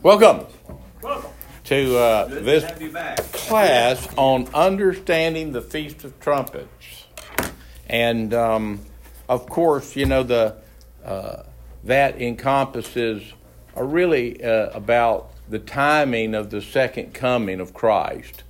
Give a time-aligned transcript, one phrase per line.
[0.00, 0.46] Welcome
[1.02, 1.32] Welcome.
[1.64, 3.16] to uh, this to have you back.
[3.32, 7.06] class on understanding the Feast of Trumpets,
[7.88, 8.80] and um,
[9.28, 10.54] of course, you know the
[11.04, 11.42] uh,
[11.82, 13.32] that encompasses
[13.74, 18.44] are really uh, about the timing of the second coming of Christ.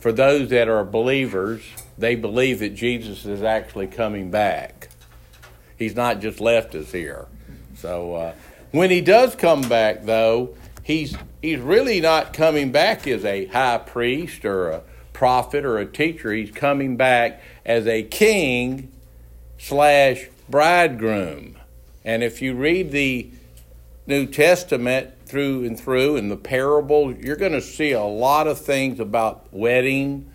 [0.00, 1.62] For those that are believers,
[1.96, 4.90] they believe that Jesus is actually coming back.
[5.78, 7.26] He's not just left us here.
[7.74, 8.34] So uh,
[8.72, 13.78] when he does come back, though, he's he's really not coming back as a high
[13.78, 16.32] priest or a prophet or a teacher.
[16.32, 18.92] He's coming back as a king
[19.58, 21.56] slash bridegroom.
[22.04, 23.30] And if you read the
[24.06, 28.58] New Testament through and through and the parables, you're going to see a lot of
[28.58, 30.30] things about wedding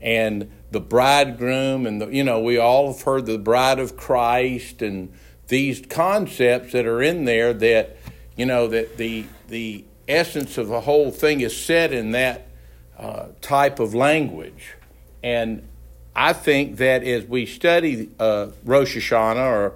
[0.00, 4.82] and the bridegroom and the, you know we all have heard the bride of Christ
[4.82, 5.12] and
[5.48, 7.96] these concepts that are in there that
[8.36, 12.48] you know that the the essence of the whole thing is said in that
[12.96, 14.74] uh, type of language.
[15.22, 15.68] And
[16.14, 19.74] I think that as we study uh, Rosh Hashanah or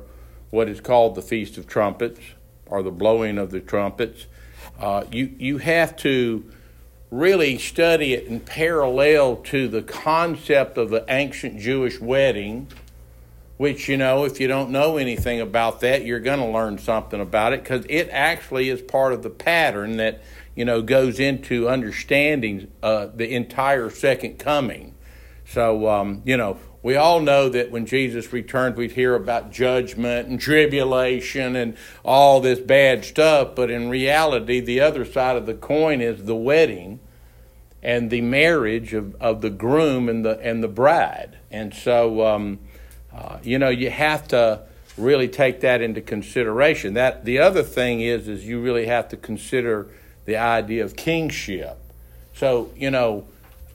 [0.50, 2.20] what is called the Feast of Trumpets
[2.66, 4.26] or the blowing of the trumpets
[4.78, 6.44] uh, you you have to
[7.10, 12.66] really study it in parallel to the concept of the ancient Jewish wedding,
[13.62, 17.20] which, you know, if you don't know anything about that, you're going to learn something
[17.20, 20.20] about it because it actually is part of the pattern that,
[20.56, 24.96] you know, goes into understanding uh, the entire second coming.
[25.44, 30.26] So, um, you know, we all know that when Jesus returns, we'd hear about judgment
[30.26, 33.54] and tribulation and all this bad stuff.
[33.54, 36.98] But in reality, the other side of the coin is the wedding
[37.80, 41.38] and the marriage of, of the groom and the and the bride.
[41.48, 42.58] And so, um,
[43.14, 44.62] uh, you know, you have to
[44.96, 46.94] really take that into consideration.
[46.94, 49.88] That the other thing is is you really have to consider
[50.24, 51.78] the idea of kingship.
[52.34, 53.26] So, you know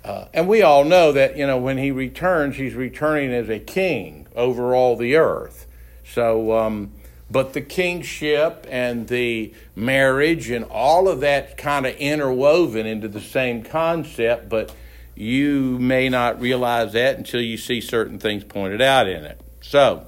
[0.07, 3.59] uh, and we all know that, you know, when he returns, he's returning as a
[3.59, 5.67] king over all the earth.
[6.05, 6.93] So, um,
[7.29, 13.19] but the kingship and the marriage and all of that kind of interwoven into the
[13.19, 14.73] same concept, but
[15.17, 19.41] you may not realize that until you see certain things pointed out in it.
[19.61, 20.05] So,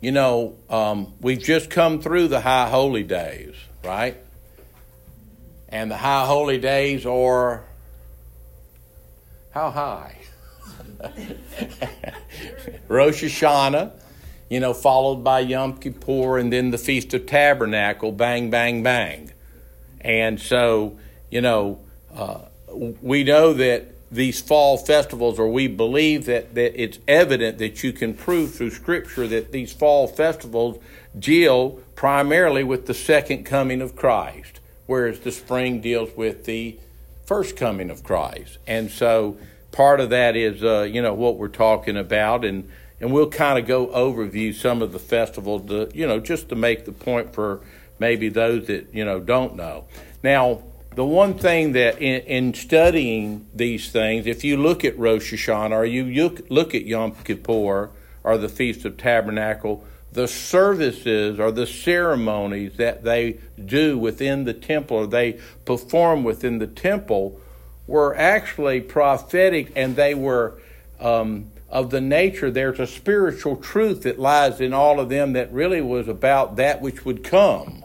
[0.00, 4.16] you know, um, we've just come through the high holy days, right?
[5.68, 7.64] And the high holy days are
[9.50, 10.16] how high?
[12.88, 13.92] Rosh Hashanah,
[14.48, 19.30] you know, followed by Yom Kippur and then the Feast of Tabernacle, bang, bang, bang.
[20.00, 20.98] And so,
[21.30, 21.80] you know,
[22.14, 27.82] uh, we know that these fall festivals, or we believe that, that it's evident that
[27.82, 30.82] you can prove through Scripture that these fall festivals
[31.18, 36.78] deal primarily with the second coming of Christ, whereas the spring deals with the
[37.26, 38.56] first coming of Christ.
[38.66, 39.36] And so
[39.72, 42.44] part of that is, uh, you know, what we're talking about.
[42.44, 42.70] And,
[43.00, 46.54] and we'll kind of go overview some of the festivals, to, you know, just to
[46.54, 47.60] make the point for
[47.98, 49.84] maybe those that, you know, don't know.
[50.22, 50.62] Now,
[50.94, 55.72] the one thing that in, in studying these things, if you look at Rosh Hashanah
[55.72, 57.90] or you look, at Yom Kippur
[58.24, 64.54] or the Feast of Tabernacle, the services or the ceremonies that they do within the
[64.54, 67.40] temple or they perform within the temple
[67.86, 70.60] were actually prophetic and they were
[71.00, 75.52] um, of the nature there's a spiritual truth that lies in all of them that
[75.52, 77.84] really was about that which would come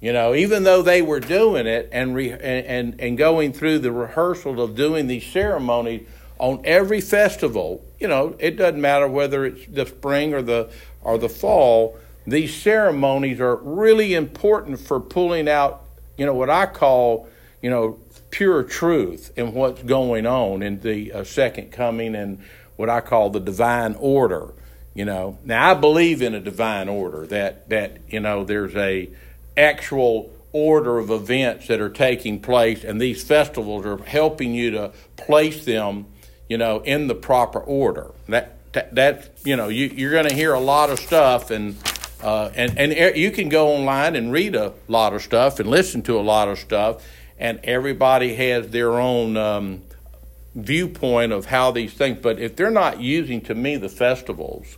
[0.00, 3.92] you know even though they were doing it and re- and and going through the
[3.92, 6.06] rehearsal of doing these ceremonies
[6.38, 10.70] on every festival you know it doesn't matter whether it's the spring or the
[11.02, 15.82] or the fall, these ceremonies are really important for pulling out,
[16.16, 17.28] you know, what I call,
[17.62, 17.98] you know,
[18.30, 22.40] pure truth in what's going on in the uh, second coming and
[22.76, 24.52] what I call the divine order.
[24.94, 29.08] You know, now I believe in a divine order that that you know there's a
[29.58, 34.92] actual order of events that are taking place, and these festivals are helping you to
[35.16, 36.06] place them,
[36.48, 38.12] you know, in the proper order.
[38.28, 41.76] That that you know you, you're going to hear a lot of stuff and
[42.22, 46.02] uh, and and you can go online and read a lot of stuff and listen
[46.02, 47.04] to a lot of stuff
[47.38, 49.82] and everybody has their own um,
[50.54, 54.76] viewpoint of how these things but if they're not using to me the festivals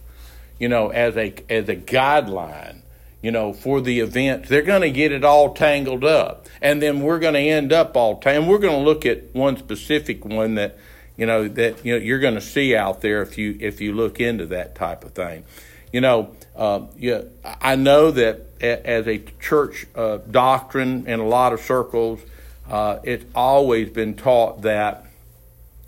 [0.59, 2.83] you know as a as a guideline
[3.23, 6.47] you know for the events they're going to get it all tangled up.
[6.63, 9.57] And then we're going to end up all tangled we're going to look at one
[9.57, 10.79] specific one that
[11.17, 13.93] you know that you know you're going to see out there if you if you
[13.93, 15.45] look into that type of thing.
[15.93, 21.53] You know, uh, yeah, I know that as a church uh, doctrine in a lot
[21.53, 22.21] of circles,
[22.69, 25.07] uh, it's always been taught that,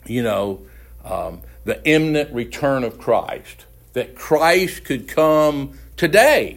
[0.05, 0.63] you know,
[1.05, 6.57] um, the imminent return of Christ, that Christ could come today,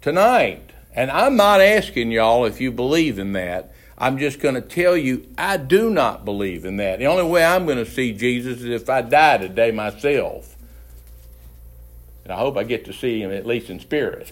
[0.00, 0.70] tonight.
[0.94, 3.72] And I'm not asking y'all if you believe in that.
[3.96, 7.00] I'm just going to tell you, I do not believe in that.
[7.00, 10.56] The only way I'm going to see Jesus is if I die today myself.
[12.24, 14.30] And I hope I get to see him at least in spirit.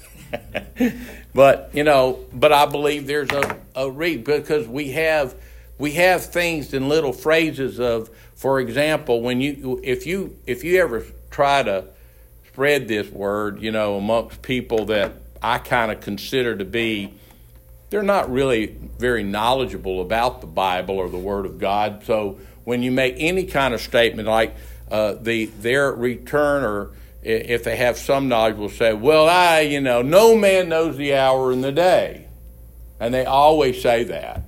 [1.34, 5.34] but, you know, but I believe there's a, a read because we have
[5.78, 10.80] we have things in little phrases of, for example, when you if you if you
[10.80, 11.84] ever try to
[12.48, 15.12] spread this word, you know, amongst people that
[15.42, 17.14] I kind of consider to be
[17.90, 18.66] they're not really
[18.98, 22.04] very knowledgeable about the Bible or the Word of God.
[22.04, 24.56] So when you make any kind of statement like
[24.90, 26.90] uh, the their return, or
[27.22, 31.14] if they have some knowledge, will say, "Well, I, you know, no man knows the
[31.14, 32.26] hour and the day,"
[32.98, 34.42] and they always say that.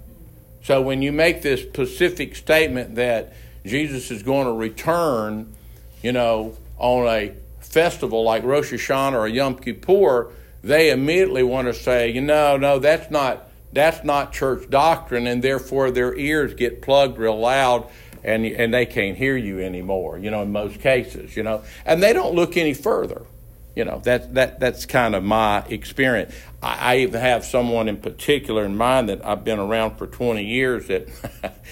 [0.65, 3.33] So when you make this specific statement that
[3.65, 5.55] Jesus is going to return,
[6.03, 10.31] you know, on a festival like Rosh Hashanah or Yom Kippur,
[10.63, 15.43] they immediately want to say, you know, no, that's not that's not church doctrine, and
[15.43, 17.89] therefore their ears get plugged real loud,
[18.25, 20.19] and and they can't hear you anymore.
[20.19, 23.25] You know, in most cases, you know, and they don't look any further.
[23.79, 26.35] You know, that that that's kind of my experience.
[26.61, 30.45] I, I even have someone in particular in mind that I've been around for 20
[30.45, 30.89] years.
[30.89, 31.07] That,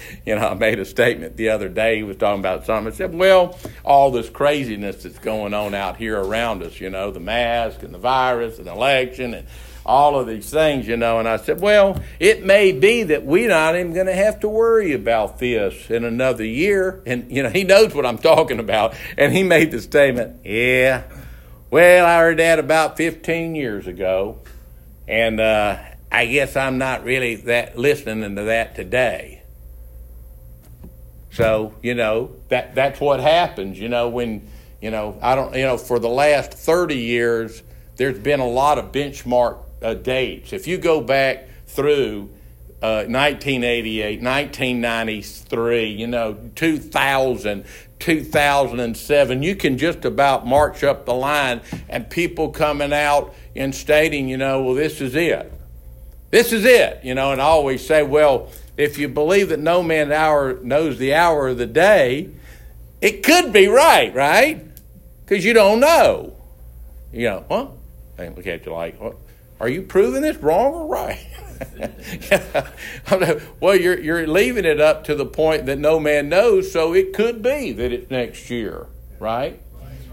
[0.25, 1.97] you know, I made a statement the other day.
[1.97, 2.93] He was talking about something.
[2.93, 6.79] I said, "Well, all this craziness that's going on out here around us.
[6.79, 9.45] You know, the mask and the virus and election and."
[9.85, 11.17] all of these things, you know.
[11.17, 14.49] And I said, well, it may be that we're not even going to have to
[14.49, 17.01] worry about this in another year.
[17.05, 18.95] And, you know, he knows what I'm talking about.
[19.17, 21.03] And he made the statement, yeah,
[21.69, 24.39] well, I heard that about 15 years ago.
[25.07, 25.77] And uh,
[26.11, 29.41] I guess I'm not really that listening to that today.
[31.31, 34.47] So, you know, that that's what happens, you know, when,
[34.81, 37.61] you know, I don't, you know, for the last 30 years,
[37.95, 40.51] there's been a lot of benchmark uh, dates.
[40.51, 42.29] If you go back through
[42.81, 47.65] uh, 1988, 1993, you know, 2000,
[47.99, 54.27] 2007, you can just about march up the line and people coming out and stating,
[54.27, 55.51] you know, well, this is it.
[56.29, 59.81] This is it, you know, and I always say, well, if you believe that no
[59.81, 62.29] man hour knows the hour of the day,
[63.01, 64.63] it could be right, right?
[65.25, 66.35] Because you don't know.
[67.11, 67.67] You know, huh?
[68.17, 68.99] They look at you like?
[69.59, 71.25] Are you proving this wrong or right?
[73.59, 77.13] well, you're, you're leaving it up to the point that no man knows, so it
[77.13, 78.87] could be that it's next year,
[79.19, 79.59] right?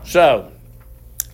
[0.04, 0.52] So,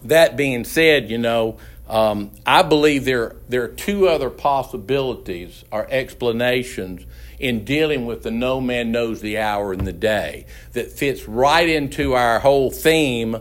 [0.04, 1.58] that being said, you know,
[1.88, 7.04] um, I believe there, there are two other possibilities or explanations
[7.40, 11.68] in dealing with the no man knows the hour and the day that fits right
[11.68, 13.36] into our whole theme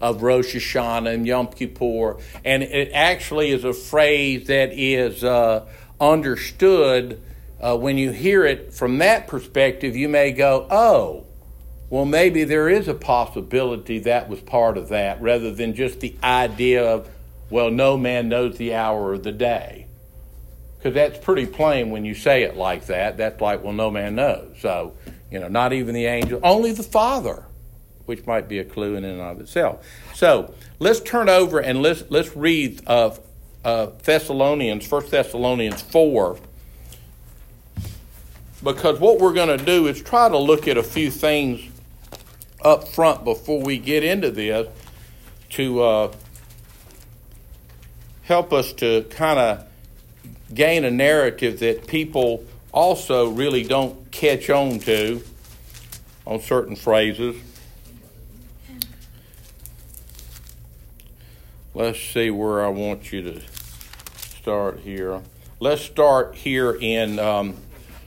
[0.00, 2.18] of Rosh Hashanah and Yom Kippur.
[2.44, 5.66] And it actually is a phrase that is uh,
[6.00, 7.20] understood.
[7.60, 11.24] Uh, when you hear it from that perspective, you may go, oh,
[11.90, 16.16] well, maybe there is a possibility that was part of that rather than just the
[16.22, 17.08] idea of,
[17.50, 19.86] well, no man knows the hour of the day.
[20.76, 23.16] Because that's pretty plain when you say it like that.
[23.16, 24.56] That's like, well, no man knows.
[24.60, 24.94] So,
[25.30, 27.46] you know, not even the angel, only the Father
[28.06, 29.86] which might be a clue in and of itself.
[30.14, 33.16] So let's turn over and let's let's read uh,
[33.64, 36.38] uh, Thessalonians, First Thessalonians four,
[38.62, 41.60] because what we're going to do is try to look at a few things
[42.62, 44.68] up front before we get into this
[45.50, 46.12] to uh,
[48.22, 49.66] help us to kind of
[50.52, 55.22] gain a narrative that people also really don't catch on to
[56.26, 57.36] on certain phrases.
[61.74, 63.53] let's see where I want you to
[64.44, 65.22] start here.
[65.58, 67.56] Let's start here in um,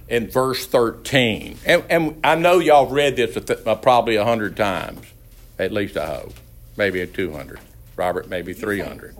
[0.07, 1.57] in verse 13.
[1.65, 5.01] And, and, I know y'all read this uh, probably a hundred times,
[5.57, 6.35] at least I hope.
[6.77, 7.59] Maybe 200.
[7.95, 9.15] Robert, maybe 300.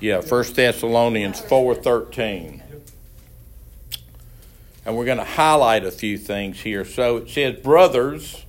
[0.00, 2.62] Yeah, First Thessalonians 4.13.
[4.86, 6.86] And we're going to highlight a few things here.
[6.86, 8.42] So it says, Brothers,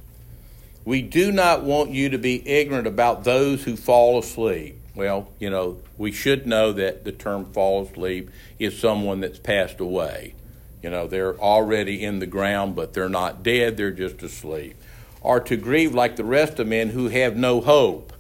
[0.86, 5.51] we do not want you to be ignorant about those who fall asleep well, you
[5.51, 10.33] know, we should know that the term fall asleep is someone that's passed away.
[10.81, 14.75] You know, they're already in the ground, but they're not dead, they're just asleep.
[15.21, 18.11] Or to grieve like the rest of men who have no hope.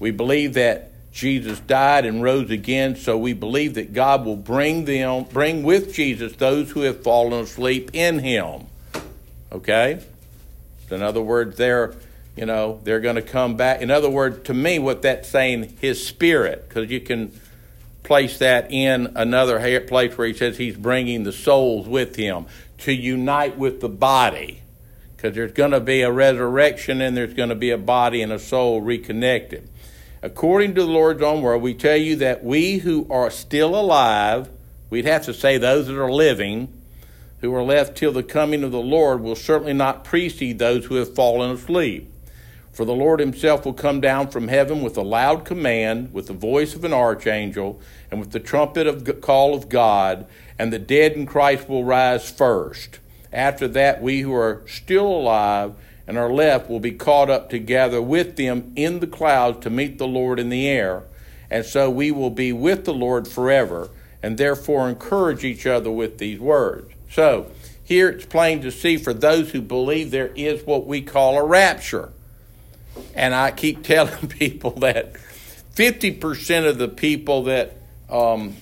[0.00, 4.86] We believe that Jesus died and rose again, so we believe that God will bring
[4.86, 8.66] them, bring with Jesus those who have fallen asleep in Him.
[9.52, 10.00] Okay?
[10.90, 11.94] In other words, they're,
[12.36, 13.80] you know, they're going to come back.
[13.80, 17.32] In other words, to me, what that's saying, His Spirit, because you can
[18.02, 22.46] place that in another place where He says He's bringing the souls with Him
[22.78, 24.62] to unite with the body.
[25.16, 28.32] Because there's going to be a resurrection and there's going to be a body and
[28.32, 29.68] a soul reconnected.
[30.20, 34.50] According to the Lord's own word, we tell you that we who are still alive,
[34.90, 36.72] we'd have to say those that are living,
[37.40, 40.96] who are left till the coming of the Lord, will certainly not precede those who
[40.96, 42.10] have fallen asleep.
[42.74, 46.32] For the Lord himself will come down from heaven with a loud command, with the
[46.32, 50.26] voice of an archangel, and with the trumpet of call of God,
[50.58, 52.98] and the dead in Christ will rise first.
[53.32, 55.74] After that, we who are still alive
[56.08, 59.98] and are left will be caught up together with them in the clouds to meet
[59.98, 61.04] the Lord in the air.
[61.52, 63.88] And so we will be with the Lord forever,
[64.20, 66.92] and therefore encourage each other with these words.
[67.08, 67.52] So,
[67.84, 71.44] here it's plain to see for those who believe there is what we call a
[71.44, 72.10] rapture.
[73.14, 75.14] And I keep telling people that
[75.74, 77.76] 50% of the people that,
[78.08, 78.56] um,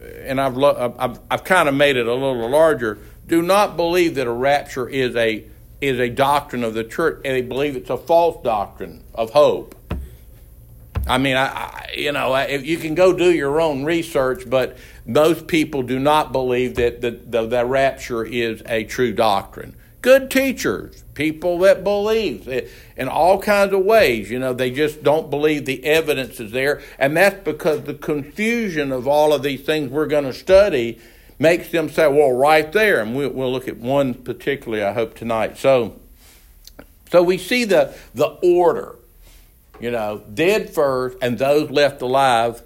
[0.00, 4.26] and I've, I've, I've kind of made it a little larger, do not believe that
[4.26, 5.44] a rapture is a
[5.80, 9.76] is a doctrine of the church, and they believe it's a false doctrine of hope.
[11.06, 14.76] I mean, I, I you know, if you can go do your own research, but
[15.06, 19.74] most people do not believe that the, the, the rapture is a true doctrine.
[20.00, 25.02] Good teachers, people that believe eh, in all kinds of ways, you know, they just
[25.02, 29.62] don't believe the evidence is there, and that's because the confusion of all of these
[29.62, 31.00] things we're going to study
[31.38, 33.00] makes them say, well, right there.
[33.00, 35.58] And we'll, we'll look at one particularly, I hope, tonight.
[35.58, 35.98] So,
[37.10, 38.96] so we see the, the order,
[39.80, 42.62] you know, dead first, and those left alive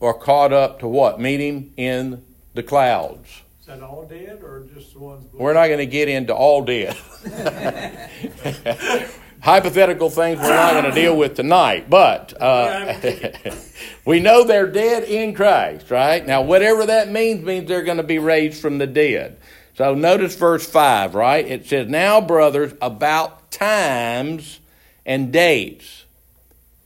[0.00, 1.20] are caught up to what?
[1.20, 3.42] Meeting in the clouds.
[3.66, 5.26] Is that all dead or just the ones?
[5.32, 6.96] We're not going to get into all dead.
[9.40, 12.94] hypothetical things we're not going to deal with tonight, but uh,
[14.04, 16.24] we know they're dead in Christ, right?
[16.24, 19.36] Now, whatever that means, means they're going to be raised from the dead.
[19.74, 21.44] So notice verse 5, right?
[21.44, 24.60] It says, Now, brothers, about times
[25.04, 26.04] and dates.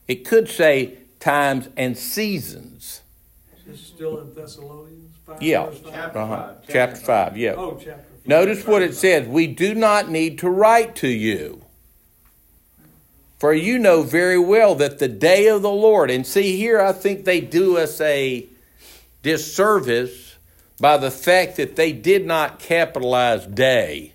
[0.08, 3.02] It could say times and seasons.
[3.66, 4.79] Is still in Thessalonians?
[5.34, 5.70] 5, yeah.
[5.90, 6.54] Chapter, uh-huh.
[6.54, 6.56] 5.
[6.68, 7.54] chapter 5, yeah.
[7.56, 8.26] Oh, chapter 5.
[8.26, 9.26] Notice what it says.
[9.26, 11.64] We do not need to write to you
[13.40, 16.92] for you know very well that the day of the Lord, and see here, I
[16.92, 18.46] think they do us a
[19.22, 20.36] disservice
[20.78, 24.12] by the fact that they did not capitalize day.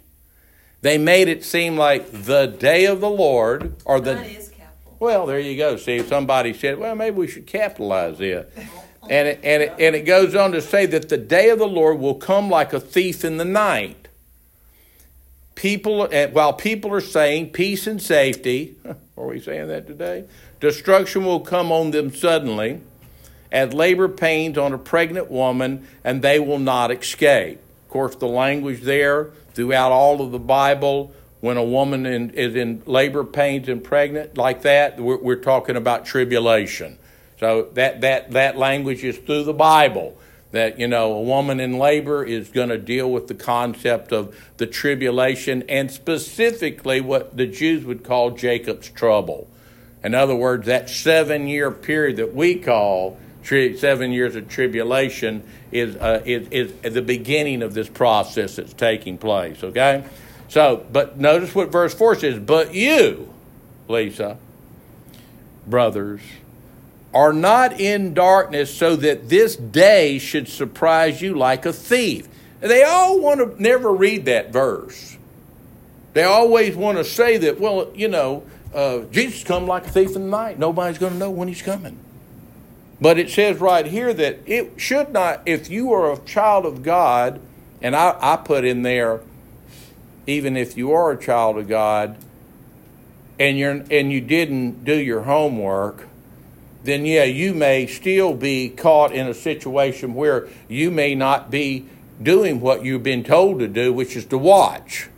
[0.82, 4.46] They made it seem like the day of the Lord, or the.
[5.00, 5.76] Well, there you go.
[5.76, 8.54] See, somebody said, well, maybe we should capitalize it.
[9.10, 11.68] And it, and, it, and it goes on to say that the day of the
[11.68, 14.06] Lord will come like a thief in the night
[15.56, 18.76] people, uh, while people are saying peace and safety,
[19.18, 20.26] are we saying that today?
[20.60, 22.82] Destruction will come on them suddenly,
[23.52, 27.60] as labor pains on a pregnant woman, and they will not escape.
[27.86, 32.56] Of course, the language there throughout all of the Bible, when a woman in, is
[32.56, 36.98] in labor pains and pregnant like that, we're, we're talking about tribulation.
[37.40, 40.18] So that, that, that language is through the Bible
[40.56, 44.34] that you know a woman in labor is going to deal with the concept of
[44.56, 49.50] the tribulation and specifically what the Jews would call Jacob's trouble.
[50.02, 55.44] In other words, that seven year period that we call tri- seven years of tribulation
[55.74, 59.62] is, uh, is, is the beginning of this process that's taking place.
[59.62, 60.06] Okay,
[60.48, 62.40] so but notice what verse four says.
[62.40, 63.34] But you,
[63.90, 64.38] Lisa,
[65.68, 66.22] brothers
[67.16, 72.28] are not in darkness so that this day should surprise you like a thief.
[72.60, 75.18] They all want to never read that verse.
[76.14, 78.44] They always want to say that, well, you know,
[78.74, 80.60] uh, Jesus come like a thief in the night.
[80.60, 81.98] Nobody's going to know when he's coming.
[83.00, 86.84] But it says right here that it should not, if you are a child of
[86.84, 87.40] God,
[87.82, 89.22] and I, I put in there,
[90.28, 92.18] even if you are a child of God,
[93.38, 96.08] and you're and you didn't do your homework,
[96.86, 101.86] then yeah, you may still be caught in a situation where you may not be
[102.22, 105.10] doing what you've been told to do, which is to watch.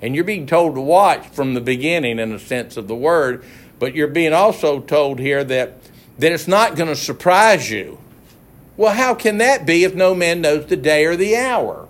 [0.00, 3.44] And you're being told to watch from the beginning in a sense of the word,
[3.78, 5.74] but you're being also told here that,
[6.18, 7.98] that it's not going to surprise you.
[8.76, 11.88] Well, how can that be if no man knows the day or the hour?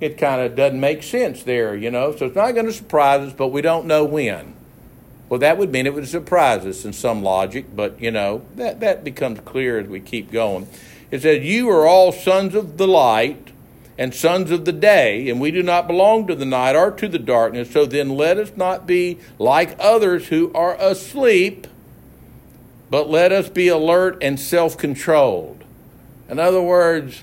[0.00, 2.14] It kind of doesn't make sense there, you know.
[2.16, 4.53] So it's not going to surprise us, but we don't know when.
[5.28, 8.80] Well, that would mean it would surprise us in some logic, but you know, that,
[8.80, 10.68] that becomes clear as we keep going.
[11.10, 13.52] It says, You are all sons of the light
[13.96, 17.08] and sons of the day, and we do not belong to the night or to
[17.08, 17.70] the darkness.
[17.70, 21.66] So then let us not be like others who are asleep,
[22.90, 25.64] but let us be alert and self controlled.
[26.28, 27.22] In other words,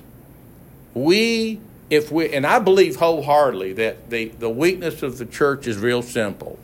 [0.94, 5.78] we, if we, and I believe wholeheartedly that the, the weakness of the church is
[5.78, 6.60] real simple.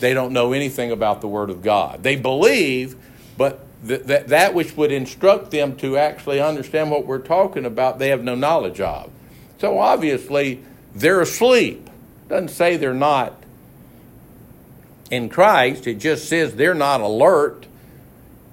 [0.00, 2.02] They don't know anything about the Word of God.
[2.02, 2.96] They believe,
[3.36, 7.98] but th- that, that which would instruct them to actually understand what we're talking about,
[7.98, 9.10] they have no knowledge of.
[9.58, 10.62] So obviously,
[10.94, 11.88] they're asleep.
[12.28, 13.44] Doesn't say they're not
[15.10, 17.66] in Christ, it just says they're not alert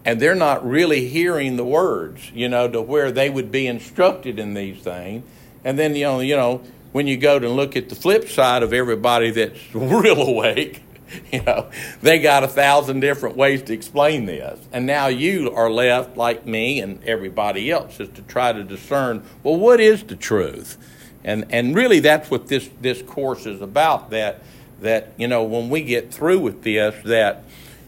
[0.04, 4.40] and they're not really hearing the words, you know, to where they would be instructed
[4.40, 5.24] in these things.
[5.64, 8.64] And then, you know, you know, when you go to look at the flip side
[8.64, 10.84] of everybody that's real awake,
[11.32, 11.70] you know,
[12.02, 14.60] they got a thousand different ways to explain this.
[14.72, 19.24] And now you are left, like me and everybody else, is to try to discern,
[19.44, 20.78] well, what is the truth?
[21.24, 24.10] And, and really, that's what this, this course is about.
[24.10, 24.42] That,
[24.82, 27.44] that, you know, when we get through with this, that,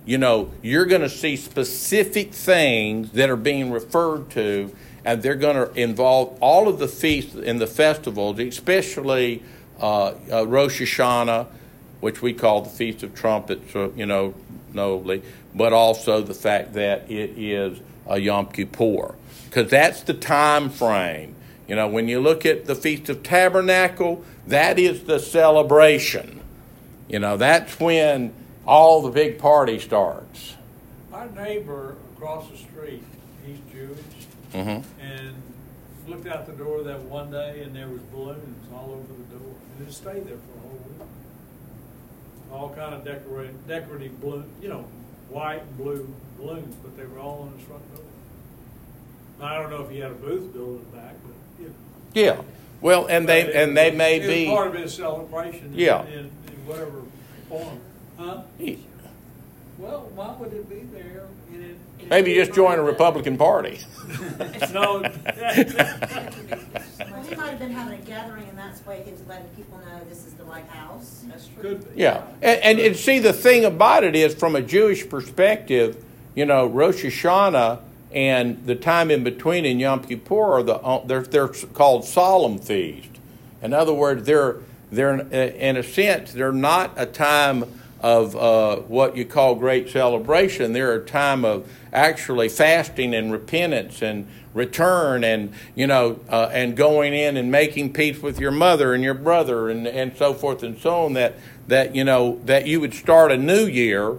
[0.05, 4.75] you know, you're going to see specific things that are being referred to,
[5.05, 9.41] and they're going to involve all of the feasts and the festivals, especially
[9.79, 11.47] uh, uh, Rosh Hashanah,
[12.03, 14.33] which we call the Feast of Trumpets, uh, you know,
[14.73, 15.23] nobly,
[15.55, 19.15] but also the fact that it is a Yom Kippur,
[19.49, 21.35] because that's the time frame
[21.67, 26.41] you know, when you look at the Feast of Tabernacle, that is the celebration.
[27.07, 28.33] You know, that's when
[28.65, 30.55] all the big party starts.
[31.13, 33.03] Our neighbor across the street,
[33.45, 33.99] he's Jewish,
[34.53, 35.01] mm-hmm.
[35.01, 35.35] and
[36.07, 39.55] looked out the door that one day, and there was balloons all over the door,
[39.77, 40.62] and it stayed there for a whole week.
[42.53, 44.85] All kind of decorative, decorative blue, you know,
[45.29, 46.07] white and blue
[46.37, 48.05] balloons, but they were all on his front door.
[49.41, 51.67] I don't know if he had a booth built in the back, but
[52.13, 52.41] yeah.
[52.79, 54.45] Well, and they But and they may it be.
[54.49, 55.71] was part of his celebration.
[55.73, 56.05] Yeah.
[56.05, 56.29] In, in
[56.67, 57.01] whatever
[57.49, 57.79] form.
[58.17, 58.41] Huh?
[59.79, 61.23] Well, why would it be there?
[61.51, 63.79] in it- in Maybe it- just join a Republican Party.
[64.73, 65.01] No.
[67.23, 69.77] Well, he might have been having a gathering, and that's why he was letting people
[69.79, 71.23] know this is the White House.
[71.27, 71.61] That's true.
[71.61, 72.01] Could be.
[72.01, 76.03] Yeah, and, and, and see the thing about it is, from a Jewish perspective,
[76.35, 77.79] you know, Rosh Hashanah
[78.11, 82.59] and the time in between in Yom Kippur are the uh, they're they're called solemn
[82.59, 83.09] feast.
[83.61, 84.57] In other words, they're
[84.91, 87.63] they're in a sense they're not a time
[88.01, 90.73] of uh, what you call great celebration.
[90.73, 96.75] They're a time of actually fasting and repentance and return and you know uh, and
[96.77, 100.63] going in and making peace with your mother and your brother and and so forth
[100.63, 101.13] and so on.
[101.13, 101.35] That
[101.67, 104.17] that you know that you would start a new year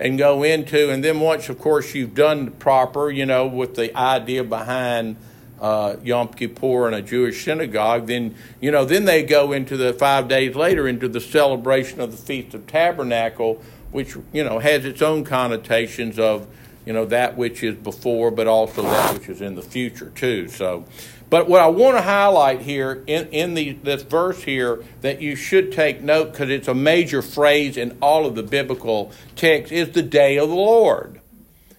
[0.00, 3.96] and go into, and then once, of course, you've done proper, you know, with the
[3.96, 5.16] idea behind
[5.60, 9.92] uh, Yom Kippur in a Jewish synagogue, then you know, then they go into the
[9.92, 14.84] five days later into the celebration of the Feast of Tabernacle, which you know has
[14.84, 16.48] its own connotations of
[16.84, 20.48] you know that which is before, but also that which is in the future too.
[20.48, 20.84] So,
[21.30, 25.36] but what I want to highlight here in, in the, this verse here that you
[25.36, 29.90] should take note because it's a major phrase in all of the biblical texts is
[29.90, 31.20] the day of the Lord.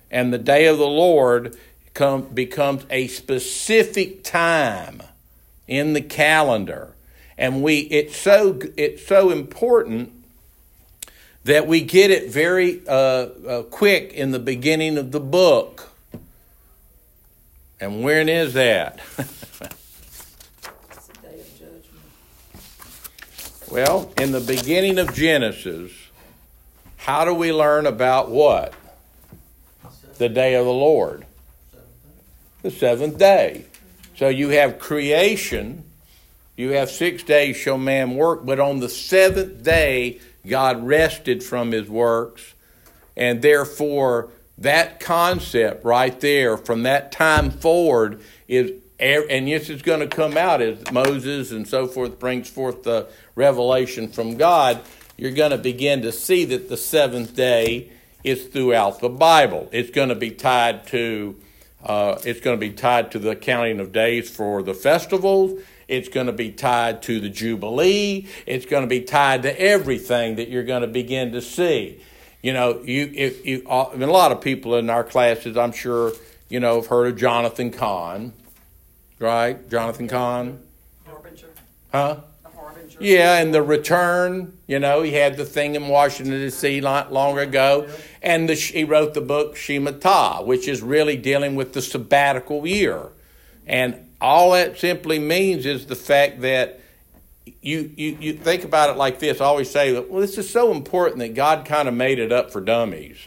[0.09, 1.57] And the day of the Lord
[1.93, 5.01] come, becomes a specific time
[5.67, 6.95] in the calendar.
[7.37, 10.22] And we it's so it's so important
[11.43, 15.89] that we get it very uh, uh, quick in the beginning of the book.
[17.79, 18.99] And when is that?
[19.17, 21.83] It's the day of judgment.
[23.69, 25.91] Well, in the beginning of Genesis,
[26.95, 28.73] how do we learn about what?
[30.17, 31.25] The day of the Lord.
[32.61, 33.65] The seventh day.
[34.15, 35.83] So you have creation,
[36.55, 41.71] you have six days shall man work, but on the seventh day, God rested from
[41.71, 42.53] his works,
[43.15, 49.99] and therefore that concept right there from that time forward is and this is going
[49.99, 54.79] to come out as Moses and so forth brings forth the revelation from God.
[55.17, 57.91] You're going to begin to see that the seventh day
[58.23, 59.67] is throughout the Bible.
[59.73, 61.35] It's going to be tied to
[61.83, 65.59] uh, it's going to be tied to the counting of days for the festivals.
[65.93, 68.27] It's going to be tied to the Jubilee.
[68.47, 72.01] It's going to be tied to everything that you're going to begin to see.
[72.41, 75.71] You know, you if you I mean, a lot of people in our classes, I'm
[75.71, 76.13] sure,
[76.49, 78.33] you know, have heard of Jonathan Cahn,
[79.19, 79.69] right?
[79.69, 80.59] Jonathan Cahn,
[81.05, 81.47] Harbinger.
[81.91, 82.17] huh?
[82.41, 82.55] The Harbinger.
[82.55, 82.97] harbinger.
[82.99, 86.81] Yeah, and the return, you know, he had the thing in Washington D.C.
[86.81, 87.87] not long ago,
[88.23, 93.09] and the, he wrote the book Shemitah, which is really dealing with the sabbatical year,
[93.67, 96.79] and all that simply means is the fact that
[97.61, 99.41] you you you think about it like this.
[99.41, 102.49] I always say, well, this is so important that God kind of made it up
[102.49, 103.17] for dummies.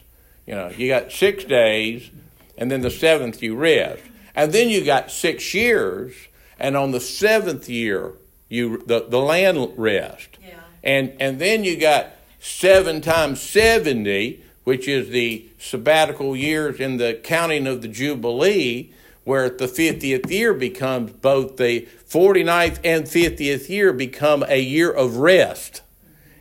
[0.47, 2.11] You know, you got six days,
[2.57, 4.03] and then the seventh you rest,
[4.35, 6.15] and then you got six years,
[6.59, 8.13] and on the seventh year
[8.49, 10.39] you the, the land rest.
[10.43, 10.61] Yeah.
[10.83, 17.21] And and then you got seven times seventy, which is the sabbatical years in the
[17.23, 18.95] counting of the Jubilee,
[19.27, 25.17] where the 50th year becomes both the 49th and 50th year become a year of
[25.17, 25.83] rest.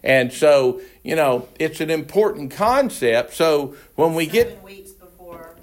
[0.03, 3.33] And so, you know, it's an important concept.
[3.33, 5.55] So when we Seven get weeks before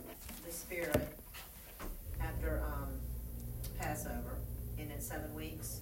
[0.44, 1.08] the Spirit,
[2.20, 2.88] after um,
[3.78, 4.34] Passover,
[4.76, 5.78] and it's seven weeks.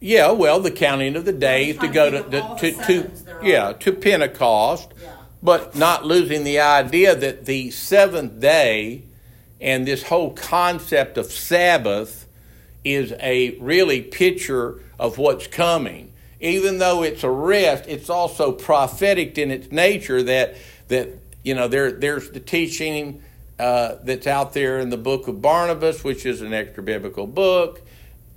[0.00, 2.72] Yeah, well, the counting of the days to go to to, think of all to,
[2.72, 3.44] to, sevens there are.
[3.46, 5.12] yeah to Pentecost, Yeah.
[5.40, 9.04] but not losing the idea that the seventh day
[9.60, 12.26] and this whole concept of Sabbath
[12.84, 16.12] is a really picture of what's coming.
[16.40, 20.56] Even though it's a rest, it's also prophetic in its nature that
[20.88, 21.08] that
[21.42, 23.22] you know there there's the teaching
[23.58, 27.80] uh, that's out there in the book of Barnabas, which is an extra biblical book.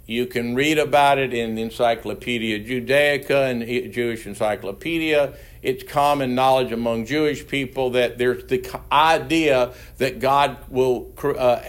[0.06, 5.34] You can read about it in Encyclopedia Judaica and Jewish Encyclopedia.
[5.62, 11.60] It's common knowledge among Jewish people that there's the idea that God will uh,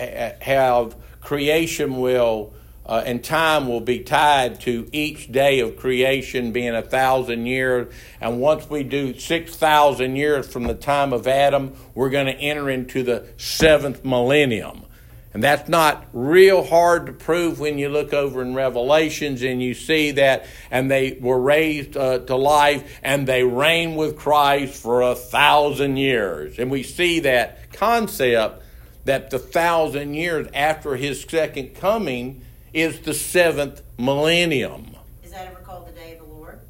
[0.40, 2.52] have creation will
[2.90, 7.92] uh, and time will be tied to each day of creation being a thousand years.
[8.20, 12.68] And once we do 6,000 years from the time of Adam, we're going to enter
[12.68, 14.86] into the seventh millennium.
[15.32, 19.74] And that's not real hard to prove when you look over in Revelations and you
[19.74, 25.02] see that, and they were raised uh, to life and they reign with Christ for
[25.02, 26.58] a thousand years.
[26.58, 28.64] And we see that concept
[29.04, 34.96] that the thousand years after his second coming is the seventh millennium.
[35.22, 36.60] Is that ever called the day of the Lord?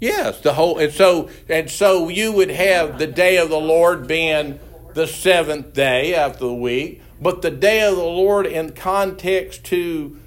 [0.00, 4.06] Yes, the whole and so and so you would have the day of the Lord
[4.06, 4.58] being
[4.94, 10.18] the seventh day after the week, but the day of the Lord in context to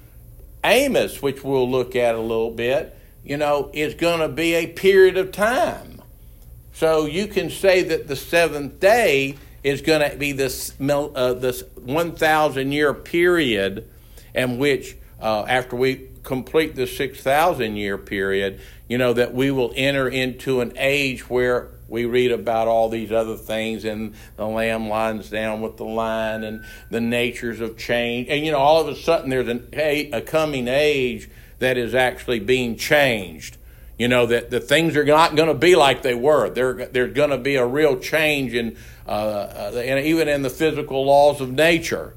[0.64, 4.66] Amos, which we'll look at a little bit, you know, is going to be a
[4.66, 6.02] period of time.
[6.72, 11.62] So you can say that the seventh day is going to be this uh, this
[11.76, 13.88] one thousand year period,
[14.34, 19.50] in which uh, after we complete the six thousand year period, you know that we
[19.50, 24.46] will enter into an age where we read about all these other things and the
[24.46, 28.28] lamb lines down with the line and the natures of change.
[28.28, 31.94] And you know all of a sudden there's an, a, a coming age that is
[31.94, 33.56] actually being changed.
[33.98, 36.48] You know that the things are not going to be like they were.
[36.50, 40.50] There, there's going to be a real change in uh, uh, and even in the
[40.50, 42.14] physical laws of nature.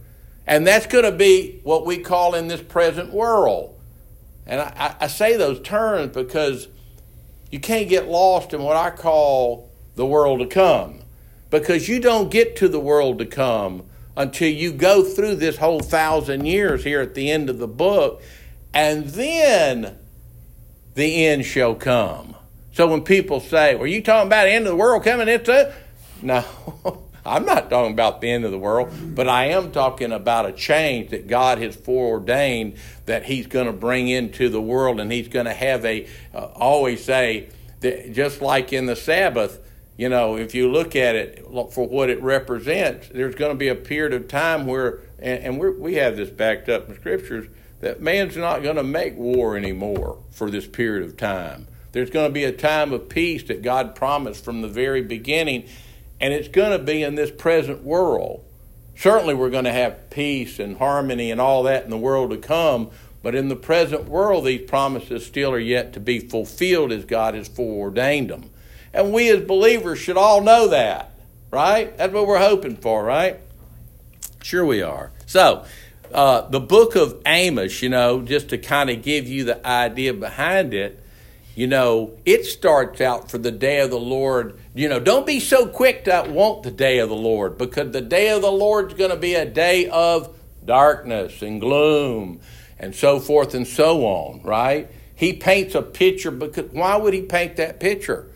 [0.47, 3.78] And that's going to be what we call in this present world.
[4.45, 6.67] And I, I say those terms because
[7.56, 11.00] you can't get lost in what I call the world to come.
[11.50, 13.86] Because you don't get to the world to come
[14.18, 18.22] until you go through this whole thousand years here at the end of the book,
[18.74, 19.96] and then
[20.96, 22.36] the end shall come.
[22.74, 25.74] So when people say, Were you talking about the end of the world coming into?
[26.22, 26.44] No,
[27.25, 30.51] I'm not talking about the end of the world, but I am talking about a
[30.51, 35.27] change that God has foreordained that He's going to bring into the world, and He's
[35.27, 37.49] going to have a, uh, always say,
[37.81, 39.59] that just like in the Sabbath,
[39.97, 43.69] you know, if you look at it for what it represents, there's going to be
[43.69, 47.47] a period of time where, and, and we have this backed up in scriptures,
[47.79, 51.67] that man's not going to make war anymore for this period of time.
[51.91, 55.65] There's going to be a time of peace that God promised from the very beginning,
[56.19, 58.43] and it's going to be in this present world.
[58.95, 62.38] Certainly, we're going to have peace and harmony and all that in the world to
[62.38, 62.89] come,
[63.21, 67.34] but in the present world, these promises still are yet to be fulfilled as God
[67.34, 68.49] has foreordained them.
[68.93, 71.12] And we as believers should all know that,
[71.51, 71.95] right?
[71.97, 73.39] That's what we're hoping for, right?
[74.41, 75.12] Sure, we are.
[75.25, 75.65] So,
[76.13, 80.13] uh, the book of Amos, you know, just to kind of give you the idea
[80.13, 81.04] behind it,
[81.56, 84.60] you know, it starts out for the day of the Lord.
[84.74, 88.02] You know, don't be so quick to want the day of the Lord because the
[88.02, 92.41] day of the Lord's going to be a day of darkness and gloom
[92.78, 94.91] and so forth and so on, right?
[95.15, 98.28] He paints a picture because why would he paint that picture?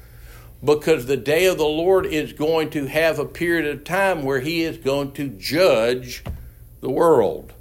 [0.64, 4.40] because the day of the Lord is going to have a period of time where
[4.40, 6.24] He is going to judge
[6.82, 7.54] the world.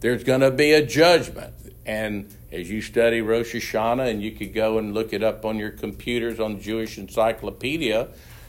[0.00, 1.54] There's going to be a judgment.
[1.84, 5.58] And as you study Rosh Hashanah, and you could go and look it up on
[5.58, 8.08] your computers on Jewish Encyclopedia,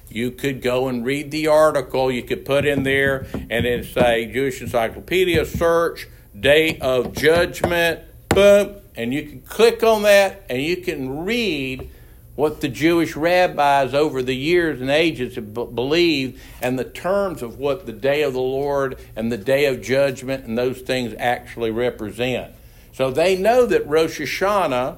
[0.10, 2.10] you could go and read the article.
[2.10, 6.08] You could put in there and then say Jewish Encyclopedia search
[6.40, 11.90] day of judgment, boom, and you can click on that and you can read
[12.36, 17.42] what the Jewish rabbis over the years and ages have b- believed and the terms
[17.42, 21.14] of what the day of the Lord and the day of judgment and those things
[21.18, 22.54] actually represent.
[22.98, 24.98] So they know that Rosh Hashanah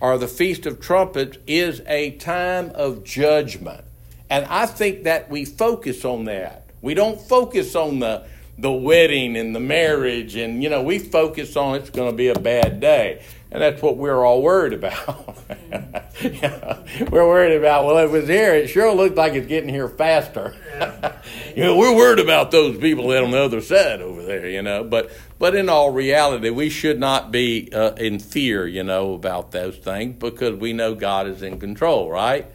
[0.00, 3.84] or the Feast of Trumpets is a time of judgment.
[4.28, 6.64] And I think that we focus on that.
[6.82, 8.26] We don't focus on the
[8.58, 12.26] the wedding and the marriage and you know we focus on it's going to be
[12.26, 15.38] a bad day and that's what we're all worried about
[17.12, 19.88] we're worried about well if it was here it sure looked like it's getting here
[19.88, 20.56] faster
[21.54, 24.60] you know we're worried about those people that on the other side over there you
[24.60, 25.08] know but
[25.38, 29.76] but in all reality we should not be uh, in fear you know about those
[29.76, 32.46] things because we know god is in control right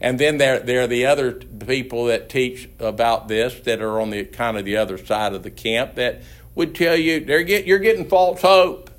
[0.00, 4.10] and then there, there are the other people that teach about this that are on
[4.10, 6.22] the kind of the other side of the camp that
[6.54, 8.90] would tell you they're get, you're getting false hope.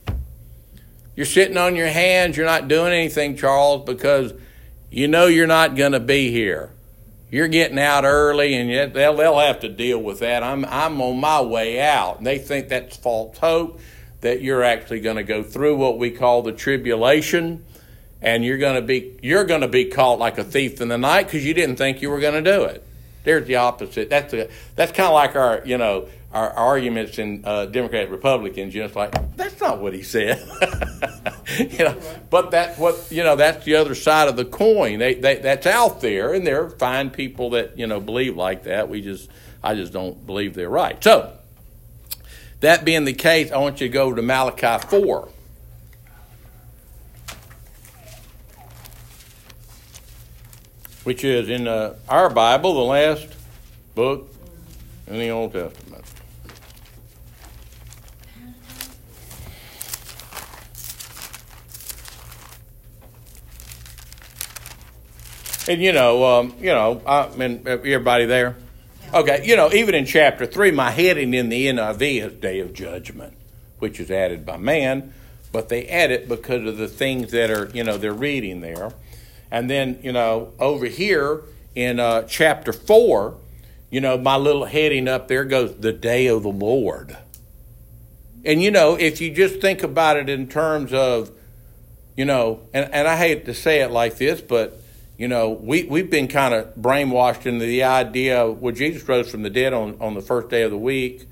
[1.15, 2.37] You're sitting on your hands.
[2.37, 4.33] You're not doing anything, Charles, because
[4.89, 6.71] you know you're not going to be here.
[7.31, 10.43] You're getting out early, and yet they'll, they'll have to deal with that.
[10.43, 12.17] I'm, I'm on my way out.
[12.17, 13.79] And they think that's false hope,
[14.19, 17.63] that you're actually going to go through what we call the tribulation
[18.21, 20.97] and you're going to be you're going to be caught like a thief in the
[20.97, 22.85] night because you didn't think you were going to do it.
[23.23, 24.09] There's the opposite.
[24.09, 28.73] That's a, that's kind of like our you know our arguments in uh, Democrat Republicans.
[28.73, 30.39] You know, it's like that's not what he said.
[31.57, 31.97] you know,
[32.29, 33.35] but that's what you know.
[33.35, 34.99] That's the other side of the coin.
[34.99, 38.63] They, they that's out there, and there are fine people that you know believe like
[38.63, 38.89] that.
[38.89, 39.29] We just
[39.63, 41.01] I just don't believe they're right.
[41.03, 41.33] So
[42.61, 45.29] that being the case, I want you to go to Malachi four.
[51.03, 53.27] Which is in uh, our Bible, the last
[53.95, 54.29] book
[55.07, 56.05] in the Old Testament.
[65.67, 68.55] And you know, um, you know, I mean, everybody there.
[69.13, 72.73] Okay, you know, even in chapter three, my heading in the NIV is Day of
[72.73, 73.33] Judgment,
[73.79, 75.13] which is added by man,
[75.51, 78.91] but they add it because of the things that are, you know, they're reading there.
[79.51, 81.41] And then, you know, over here
[81.75, 83.35] in uh, chapter 4,
[83.89, 87.17] you know, my little heading up there goes, the day of the Lord.
[88.45, 91.31] And, you know, if you just think about it in terms of,
[92.15, 94.81] you know, and, and I hate to say it like this, but,
[95.17, 99.29] you know, we, we've been kind of brainwashed into the idea of, well, Jesus rose
[99.29, 101.27] from the dead on, on the first day of the week,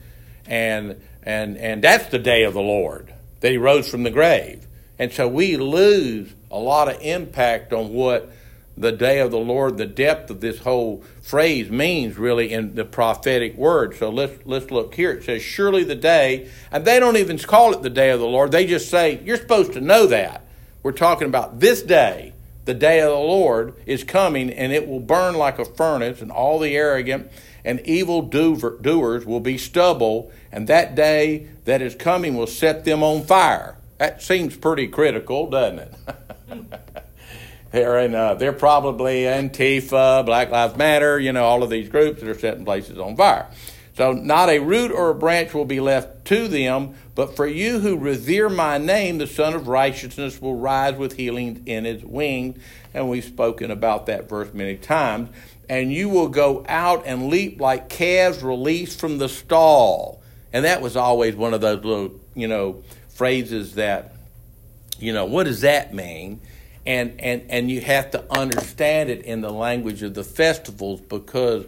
[0.45, 4.67] and, and, and that's the day of the Lord, that he rose from the grave.
[4.99, 8.31] And so we lose a lot of impact on what
[8.77, 12.85] the day of the Lord, the depth of this whole phrase means really in the
[12.85, 13.95] prophetic word.
[13.97, 15.11] So let's let's look here.
[15.11, 18.25] It says, Surely the day, and they don't even call it the day of the
[18.25, 18.51] Lord.
[18.51, 20.45] They just say, You're supposed to know that.
[20.81, 22.33] We're talking about this day.
[22.63, 26.31] The day of the Lord is coming, and it will burn like a furnace, and
[26.31, 27.31] all the arrogant
[27.65, 33.03] and evil doers will be stubble, and that day that is coming will set them
[33.03, 33.75] on fire.
[33.97, 35.93] That seems pretty critical, doesn't it?
[37.71, 42.21] they're in, uh, they're probably Antifa, Black Lives Matter, you know, all of these groups
[42.21, 43.47] that are setting places on fire.
[43.99, 47.79] So not a root or a branch will be left to them, but for you
[47.79, 52.61] who revere my name, the Sun of Righteousness will rise with healing in his wings.
[52.93, 55.29] And we've spoken about that verse many times.
[55.67, 60.23] And you will go out and leap like calves released from the stall.
[60.53, 64.13] And that was always one of those little, you know, phrases that,
[65.01, 66.41] you know, what does that mean?
[66.85, 71.65] And, and, and you have to understand it in the language of the festivals because,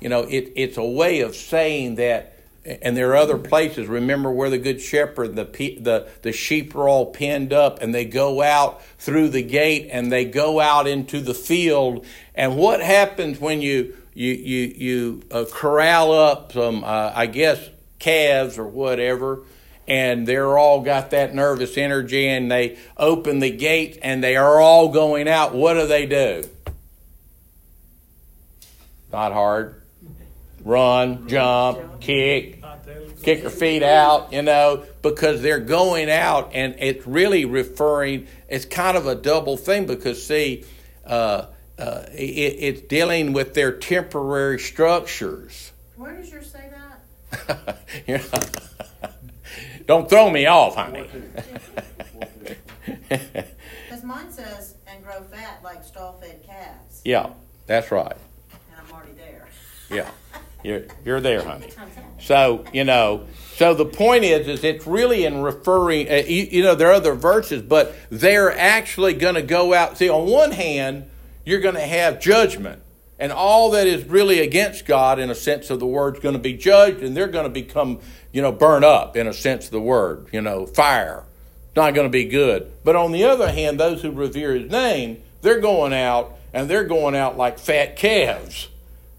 [0.00, 3.86] you know, it, it's a way of saying that, and there are other places.
[3.88, 8.04] Remember where the good shepherd, the, the, the sheep are all penned up and they
[8.04, 12.06] go out through the gate and they go out into the field.
[12.34, 17.68] And what happens when you, you, you, you uh, corral up some, uh, I guess,
[17.98, 19.42] calves or whatever?
[19.86, 24.60] And they're all got that nervous energy and they open the gate and they are
[24.60, 25.54] all going out.
[25.54, 26.44] What do they do?
[29.12, 29.80] Not hard.
[30.64, 32.64] Run, jump, kick,
[33.22, 38.64] kick their feet out, you know, because they're going out and it's really referring, it's
[38.64, 40.64] kind of a double thing because, see,
[41.04, 41.46] uh,
[41.78, 45.72] uh, it, it's dealing with their temporary structures.
[45.96, 47.78] Where does yours say that?
[48.06, 48.24] you know,
[49.86, 51.08] don't throw me off, honey.
[53.08, 57.30] Because mine says, and grow fat like stall-fed calves, yeah,
[57.66, 58.16] that's right.
[58.52, 59.46] and I'm already there.
[59.90, 60.10] Yeah,
[60.64, 61.70] you're you're there, honey.
[62.20, 66.10] So you know, so the point is, is it's really in referring.
[66.10, 69.96] Uh, you, you know, there are other verses, but they're actually going to go out.
[69.96, 71.08] See, on one hand,
[71.46, 72.82] you're going to have judgment,
[73.18, 76.34] and all that is really against God, in a sense of the word, is going
[76.34, 78.00] to be judged, and they're going to become,
[78.34, 80.28] you know, burn up, in a sense of the word.
[80.32, 81.24] You know, fire.
[81.68, 82.70] It's not going to be good.
[82.84, 86.84] But on the other hand, those who revere His name, they're going out, and they're
[86.84, 88.68] going out like fat calves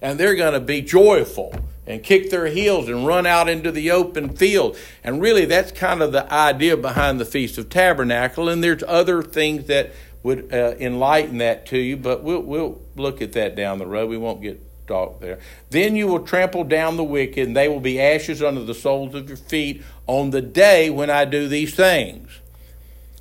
[0.05, 1.51] and they're going to be joyful
[1.87, 4.77] and kick their heels and run out into the open field.
[5.03, 8.47] And really, that's kind of the idea behind the Feast of Tabernacle.
[8.47, 13.19] And there's other things that would uh, enlighten that to you, but we'll, we'll look
[13.21, 14.09] at that down the road.
[14.09, 15.39] We won't get talk there.
[15.69, 19.15] Then you will trample down the wicked, and they will be ashes under the soles
[19.15, 22.29] of your feet on the day when I do these things,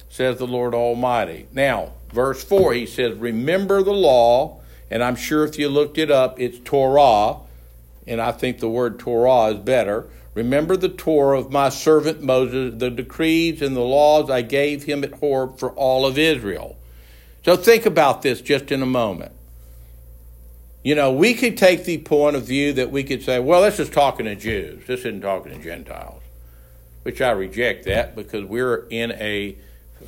[0.09, 1.47] says the Lord Almighty.
[1.53, 6.11] Now, verse 4, he says, Remember the law and I'm sure if you looked it
[6.11, 7.39] up, it's Torah,
[8.07, 10.07] and I think the word Torah is better.
[10.35, 15.03] Remember the Torah of my servant Moses, the decrees and the laws I gave him
[15.05, 16.77] at Horeb for all of Israel.
[17.45, 19.33] So think about this just in a moment.
[20.85, 23.81] You know, we could take the point of view that we could say, well, this
[23.81, 24.87] is talking to Jews.
[24.87, 26.23] This isn't talking to Gentiles,
[27.03, 29.57] which I reject that because we're in a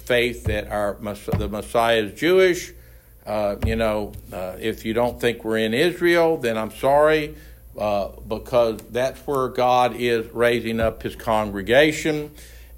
[0.04, 2.72] faith that our the Messiah is Jewish
[3.26, 7.34] uh, you know, uh, if you don't think we're in Israel, then I'm sorry,
[7.76, 12.30] uh, because that's where God is raising up his congregation.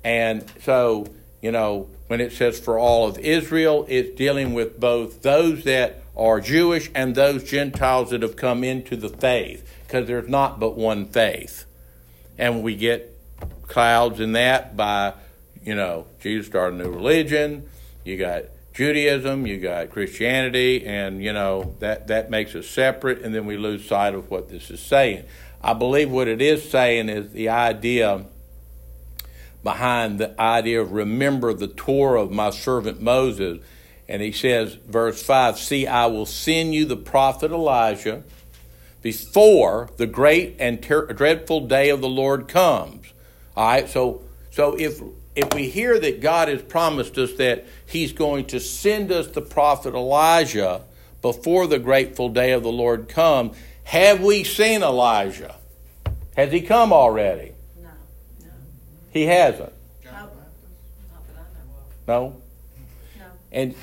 [0.03, 1.07] And so,
[1.43, 6.03] you know, when it says for all of Israel, it's dealing with both those that
[6.19, 10.77] are Jewish and those Gentiles that have come into the faith, because there's not but
[10.77, 11.65] one faith.
[12.37, 13.17] And we get
[13.67, 15.15] clouds in that by,
[15.63, 17.69] you know, Jesus started a new religion.
[18.05, 23.35] You got Judaism, you got Christianity, and you know that that makes us separate, and
[23.35, 25.25] then we lose sight of what this is saying.
[25.63, 28.27] I believe what it is saying is the idea
[29.65, 33.59] behind the idea of remember the Torah of my servant Moses.
[34.09, 38.23] And he says, verse 5 See, I will send you the prophet Elijah
[39.03, 43.13] before the great and ter- dreadful day of the Lord comes.
[43.57, 45.01] All right, so, so if
[45.37, 49.41] if we hear that God has promised us that He's going to send us the
[49.41, 50.83] prophet Elijah
[51.23, 53.53] before the grateful day of the Lord come,
[53.85, 55.55] have we seen Elijah?
[56.37, 57.53] Has he come already?
[57.81, 57.89] No,
[58.45, 58.51] no,
[59.13, 59.73] He hasn't.
[60.05, 60.31] no, not
[61.29, 62.21] that I No.
[62.21, 62.37] know of.
[63.21, 63.29] No.
[63.51, 63.75] And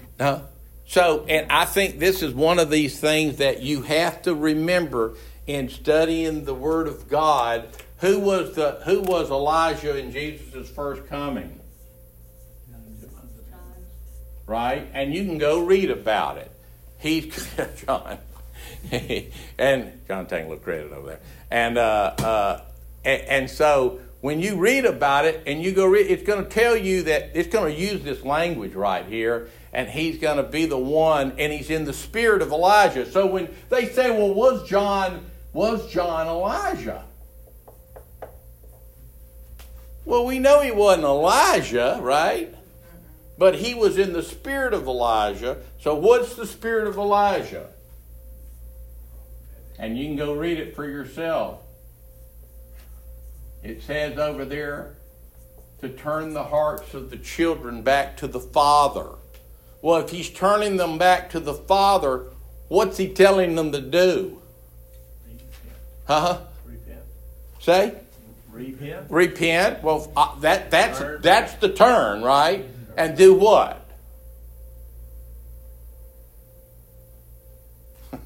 [0.87, 5.15] so, and I think this is one of these things that you have to remember
[5.47, 11.07] in studying the Word of God who was the who was Elijah in Jesus' first
[11.07, 11.59] coming?
[14.45, 14.87] Right?
[14.93, 16.51] And you can go read about it.
[16.99, 17.49] He's
[17.85, 18.19] John.
[19.57, 21.19] and John taking a little credit over there.
[21.49, 22.61] And uh, uh,
[23.03, 26.49] and, and so when you read about it and you go read, it's going to
[26.49, 30.43] tell you that it's going to use this language right here, and he's going to
[30.43, 33.09] be the one, and he's in the spirit of Elijah.
[33.09, 37.05] So when they say, "Well, was John was John Elijah?"
[40.05, 42.53] Well, we know he wasn't Elijah, right?
[43.37, 45.57] But he was in the spirit of Elijah.
[45.79, 47.67] So, what's the spirit of Elijah?
[49.77, 51.64] And you can go read it for yourself.
[53.65, 54.95] It says over there
[55.81, 59.07] to turn the hearts of the children back to the Father.
[59.81, 62.27] Well, if he's turning them back to the Father,
[62.67, 64.39] what's he telling them to do?
[66.07, 66.41] Huh?
[66.63, 67.01] Repent.
[67.59, 67.95] Say?
[68.51, 69.07] Repent.
[69.09, 69.83] repent.
[69.83, 71.21] Well, uh, that that's Turn.
[71.23, 72.67] that's the turn, right?
[72.95, 73.83] And do what?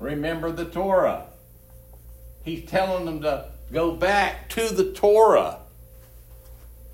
[0.00, 1.28] Remember the Torah.
[2.44, 5.58] He's telling them to go back to the Torah.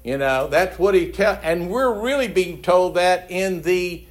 [0.04, 4.06] You know, that's what he tell and we're really being told that in the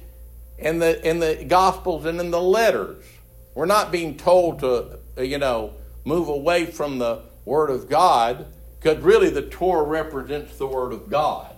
[0.58, 3.04] in the in the gospels and in the letters.
[3.54, 5.72] We're not being told to uh, you know,
[6.04, 8.46] move away from the word of God
[8.78, 11.54] because really the Torah represents the word of God.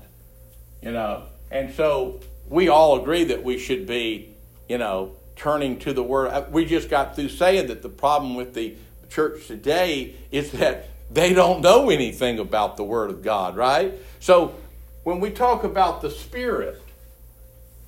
[0.82, 4.34] You know, and so we all agree that we should be,
[4.68, 6.28] you know, turning to the word.
[6.28, 8.76] Uh, we just got through saying that the problem with the
[9.10, 13.94] church today is that they don't know anything about the word of God, right?
[14.20, 14.54] So
[15.02, 16.80] when we talk about the spirit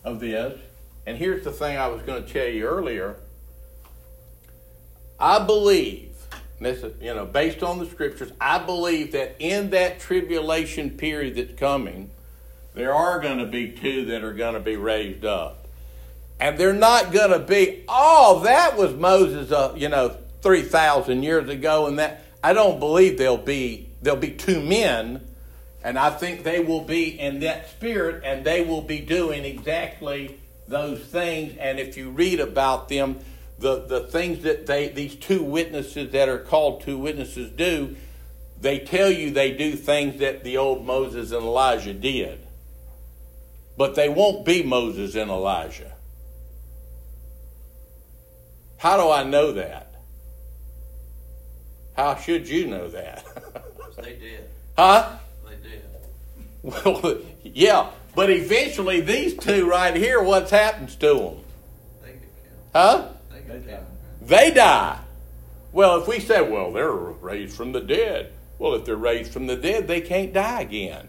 [0.04, 0.58] of this,
[1.06, 3.16] and here's the thing I was going to tell you earlier,
[5.18, 6.12] I believe
[6.62, 11.36] this is, you know, based on the scriptures, I believe that in that tribulation period
[11.36, 12.10] that's coming,
[12.74, 15.66] there are going to be two that are going to be raised up.
[16.40, 21.48] And they're not going to be, oh, that was Moses, uh, you know, 3,000 years
[21.48, 21.86] ago.
[21.86, 25.26] And that, I don't believe there'll be, there'll be two men.
[25.84, 30.38] And I think they will be in that spirit and they will be doing exactly
[30.68, 31.56] those things.
[31.58, 33.18] And if you read about them,
[33.58, 37.96] the, the things that they, these two witnesses that are called two witnesses do,
[38.60, 42.46] they tell you they do things that the old Moses and Elijah did.
[43.76, 45.92] But they won't be Moses and Elijah.
[48.76, 49.81] How do I know that?
[51.96, 53.24] How should you know that?
[54.02, 54.48] they did.
[54.76, 55.16] Huh?
[55.46, 55.82] They did.
[56.62, 61.36] Well, yeah, but eventually these two right here, what's happens to them?
[62.02, 62.70] They get killed.
[62.72, 63.08] Huh?
[63.30, 63.86] They get killed.
[64.22, 64.98] They die.
[65.72, 69.46] Well, if we say, well, they're raised from the dead, well, if they're raised from
[69.46, 71.08] the dead, they can't die again.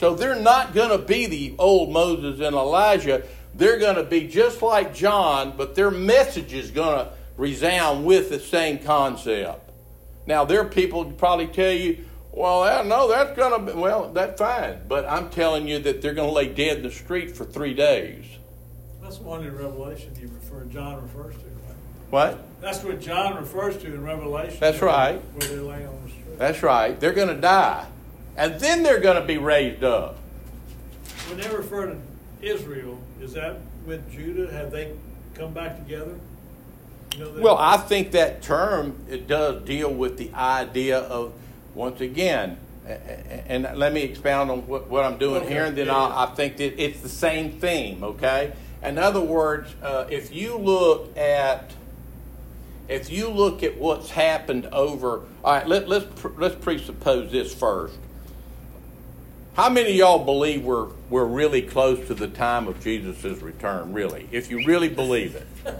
[0.00, 3.24] So they're not going to be the old Moses and Elijah.
[3.54, 8.30] They're going to be just like John, but their message is going to resound with
[8.30, 9.67] the same concept.
[10.28, 13.80] Now, there are people who probably tell you, well, I know that's going to be,
[13.80, 14.78] well, that's fine.
[14.86, 17.72] But I'm telling you that they're going to lay dead in the street for three
[17.72, 18.26] days.
[19.00, 21.76] That's one in Revelation you refer, John refers to, right?
[22.10, 22.60] What?
[22.60, 24.58] That's what John refers to in Revelation.
[24.60, 25.18] That's right.
[25.18, 26.38] Where they lay on the street.
[26.38, 27.00] That's right.
[27.00, 27.86] They're going to die.
[28.36, 30.18] And then they're going to be raised up.
[31.28, 31.96] When they refer to
[32.42, 34.52] Israel, is that with Judah?
[34.52, 34.92] Have they
[35.34, 36.16] come back together?
[37.14, 41.32] You know, they- Well, I think that term it does deal with the idea of
[41.74, 45.86] once again, and let me expound on what, what I'm doing Okay, here, and then
[45.86, 46.28] yeah, I'll.
[46.30, 48.02] I think that it's the same theme.
[48.02, 48.52] Okay.
[48.82, 51.72] In other words, uh, if you look at
[52.88, 56.06] if you look at what's happened over, all right, let, let's
[56.38, 57.96] let's presuppose this first.
[59.54, 63.92] How many of y'all believe we're we're really close to the time of Jesus' return?
[63.92, 65.46] Really, if you really believe it,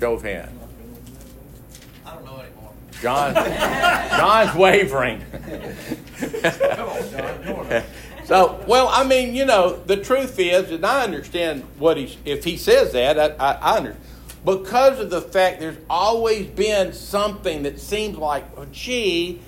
[0.00, 0.50] show of hands.
[2.06, 2.72] I don't know anymore.
[3.02, 5.22] John, John's wavering.
[5.30, 7.44] Come on, John.
[7.44, 7.82] Come on.
[8.24, 12.44] So, well, I mean, you know, the truth is, and I understand what he if
[12.44, 14.06] he says that, I, I, I understand.
[14.44, 19.40] Because of the fact there's always been something that seems like, oh, gee,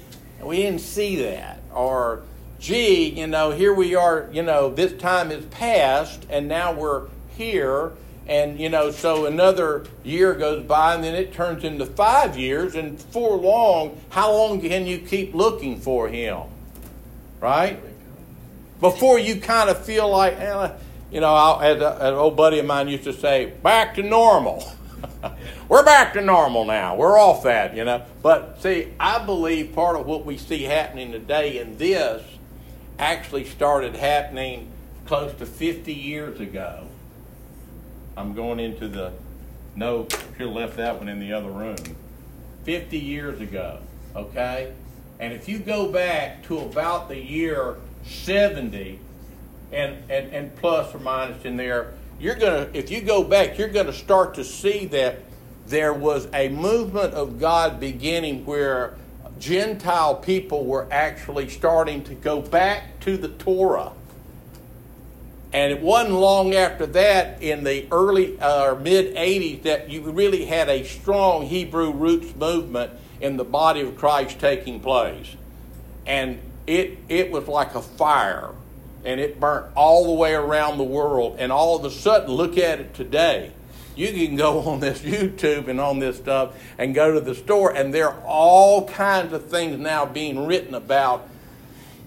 [0.42, 2.24] we didn't see that, or
[2.58, 7.06] gee, you know, here we are, you know, this time has passed, and now we're
[7.36, 7.92] here,
[8.26, 12.74] and you know, so another year goes by, and then it turns into five years,
[12.74, 16.42] and for long, how long can you keep looking for him,
[17.40, 17.80] right?
[18.82, 20.72] before you kind of feel like, eh,
[21.12, 24.02] you know, I'll, as a, an old buddy of mine used to say, back to
[24.02, 24.70] normal.
[25.68, 26.96] We're back to normal now.
[26.96, 28.02] We're off that, you know.
[28.22, 32.24] But see, I believe part of what we see happening today in this
[32.98, 34.68] actually started happening
[35.06, 36.88] close to 50 years ago.
[38.16, 39.12] I'm going into the,
[39.74, 41.76] no, should have left that one in the other room.
[42.64, 43.78] 50 years ago,
[44.14, 44.72] okay?
[45.18, 48.98] And if you go back to about the year 70
[49.72, 53.58] and, and, and plus or minus in there, you're going to, if you go back,
[53.58, 55.20] you're going to start to see that
[55.66, 58.94] there was a movement of God beginning where
[59.38, 63.92] Gentile people were actually starting to go back to the Torah.
[65.52, 70.00] And it wasn't long after that, in the early uh, or mid 80s, that you
[70.10, 75.36] really had a strong Hebrew roots movement in the body of Christ taking place.
[76.06, 78.50] And it, it was like a fire,
[79.04, 81.36] and it burnt all the way around the world.
[81.38, 83.52] And all of a sudden, look at it today.
[83.94, 87.74] You can go on this YouTube and on this stuff and go to the store,
[87.74, 91.28] and there are all kinds of things now being written about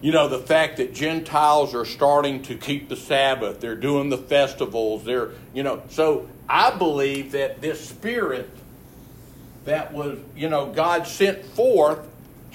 [0.02, 4.18] you know the fact that gentiles are starting to keep the sabbath they're doing the
[4.18, 8.50] festivals they're you know so i believe that this spirit
[9.66, 12.00] that was you know god sent forth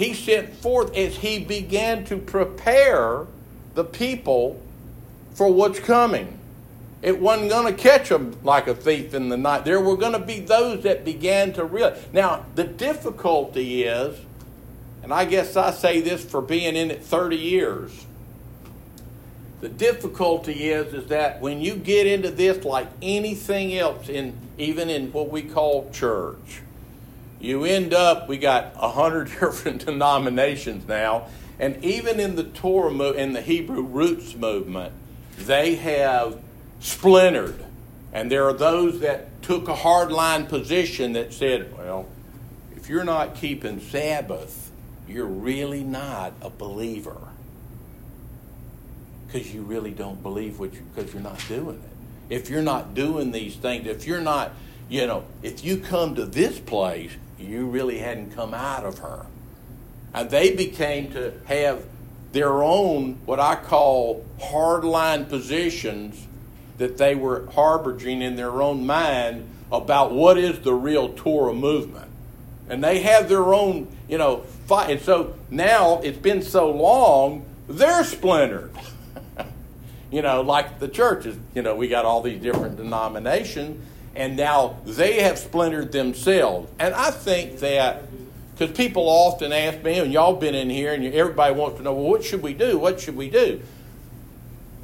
[0.01, 3.26] he sent forth as he began to prepare
[3.74, 4.59] the people
[5.34, 6.38] for what's coming.
[7.03, 9.66] It wasn't going to catch them like a thief in the night.
[9.66, 12.03] There were going to be those that began to realize.
[12.14, 14.18] Now the difficulty is
[15.11, 18.06] and I guess I say this for being in it 30 years.
[19.61, 24.88] The difficulty is is that when you get into this like anything else in even
[24.88, 26.62] in what we call church,
[27.40, 31.26] you end up we got a hundred different denominations now,
[31.58, 34.92] and even in the Torah mo- in the Hebrew roots movement,
[35.38, 36.38] they have
[36.78, 37.64] splintered,
[38.12, 42.06] and there are those that took a hardline position that said, well,
[42.76, 44.69] if you're not keeping Sabbath,
[45.11, 47.18] you're really not a believer.
[49.26, 52.34] Because you really don't believe what you, because you're not doing it.
[52.34, 54.52] If you're not doing these things, if you're not,
[54.88, 59.26] you know, if you come to this place, you really hadn't come out of her.
[60.12, 61.84] And they became to have
[62.32, 66.26] their own, what I call hardline positions
[66.78, 72.11] that they were harboring in their own mind about what is the real Torah movement.
[72.68, 74.88] And they have their own, you know, fight.
[74.88, 78.70] And so now it's been so long, they're splintered.
[80.12, 84.76] you know, like the churches, you know, we got all these different denominations, and now
[84.86, 86.70] they have splintered themselves.
[86.78, 88.04] And I think that
[88.56, 91.92] because people often ask me, and y'all been in here, and everybody wants to know,
[91.92, 92.78] well, what should we do?
[92.78, 93.60] What should we do?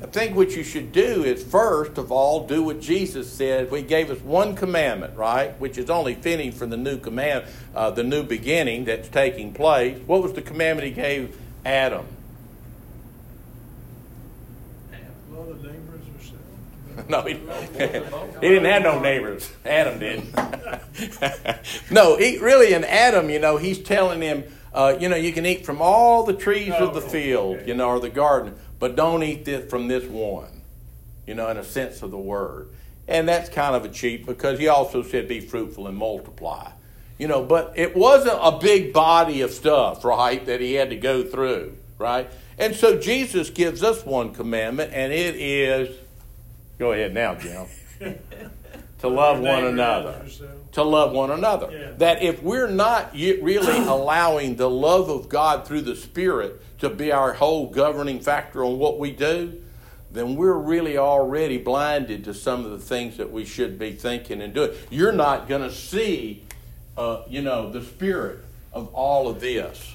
[0.03, 3.73] I think what you should do is first of all do what Jesus said.
[3.73, 7.91] He gave us one commandment, right, which is only fitting for the new command, uh,
[7.91, 9.99] the new beginning that's taking place.
[10.07, 12.07] What was the commandment He gave Adam?
[15.31, 17.09] Love the neighbors yourself.
[17.09, 17.35] No, he,
[18.43, 19.51] he didn't have no neighbors.
[19.65, 20.23] Adam did.
[21.91, 24.45] no, he, really, in Adam, you know, he's telling him,
[24.75, 27.73] uh, you know, you can eat from all the trees of the Oh, field, you
[27.73, 30.63] know, or the garden, but don't eat this from this one,
[31.27, 32.69] you know, in a sense of the word.
[33.09, 36.71] And that's kind of a cheat because he also said, be fruitful and multiply.
[37.19, 40.97] You know, but it wasn't a big body of stuff, right, that he had to
[40.97, 42.29] go through, right?
[42.59, 45.97] And so Jesus gives us one commandment, and it is
[46.79, 47.67] Go ahead now, Jim.
[48.99, 50.25] to love one another.
[50.73, 51.71] To love one another.
[51.71, 51.93] Yeah.
[51.99, 57.13] That if we're not really allowing the love of God through the Spirit to be
[57.13, 59.63] our whole governing factor on what we do,
[60.11, 64.41] then we're really already blinded to some of the things that we should be thinking
[64.41, 64.73] and doing.
[64.91, 66.45] You're not going to see,
[66.97, 68.41] uh, you know, the spirit
[68.73, 69.95] of all of this.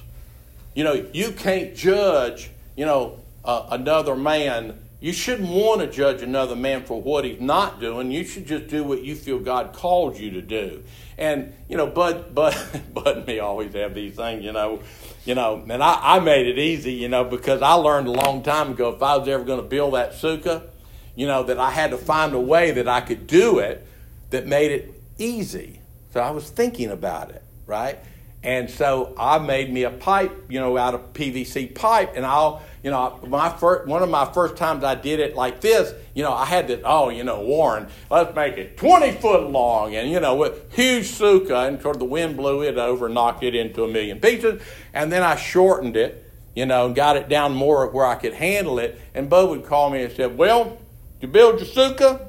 [0.74, 4.78] You know, you can't judge, you know, uh, another man.
[5.02, 8.12] You shouldn't want to judge another man for what he's not doing.
[8.12, 10.84] You should just do what you feel God called you to do.
[11.18, 12.56] And you know, Bud, Bud,
[12.94, 14.44] Bud and me always have these things.
[14.44, 14.80] You know,
[15.24, 16.92] you know, and I, I made it easy.
[16.92, 19.66] You know, because I learned a long time ago if I was ever going to
[19.66, 20.68] build that sukkah,
[21.16, 23.84] you know, that I had to find a way that I could do it
[24.30, 25.80] that made it easy.
[26.12, 27.98] So I was thinking about it, right?
[28.44, 32.60] And so I made me a pipe, you know, out of PVC pipe, and I'll,
[32.82, 36.24] you know, my first, one of my first times I did it like this, you
[36.24, 40.10] know, I had to, oh, you know, Warren, let's make it 20 foot long, and
[40.10, 41.68] you know, with huge sukkah.
[41.68, 44.60] and sort of the wind blew it over, knocked it into a million pieces,
[44.92, 48.34] and then I shortened it, you know, and got it down more where I could
[48.34, 49.00] handle it.
[49.14, 50.78] And Bo would call me and said, "Well,
[51.20, 52.26] you build your sukkah?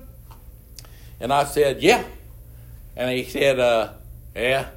[1.20, 2.03] And I said, "Yeah."
[2.95, 3.93] And he said, uh,
[4.36, 4.68] "Yeah."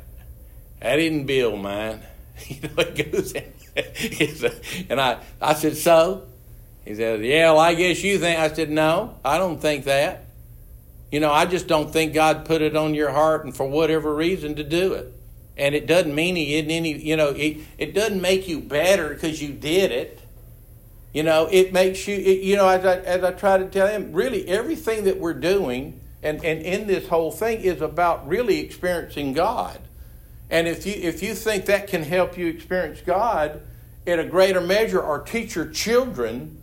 [0.81, 2.01] I didn't build mine.
[2.49, 3.33] You know, it goes
[4.91, 6.27] and I, I said, so?
[6.85, 8.39] He said, yeah, well, I guess you think.
[8.39, 10.27] I said, no, I don't think that.
[11.11, 14.15] You know, I just don't think God put it on your heart and for whatever
[14.15, 15.13] reason to do it.
[15.57, 19.09] And it doesn't mean he isn't any, you know, it, it doesn't make you better
[19.09, 20.21] because you did it.
[21.13, 23.87] You know, it makes you, it, you know, as I, as I try to tell
[23.87, 28.61] him, really everything that we're doing and, and in this whole thing is about really
[28.61, 29.79] experiencing God.
[30.51, 33.63] And if you if you think that can help you experience God
[34.05, 36.63] in a greater measure or teach your children,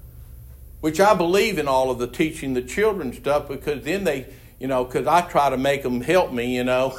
[0.81, 4.27] which I believe in all of the teaching the children stuff because then they,
[4.59, 6.97] you know, because I try to make them help me, you know.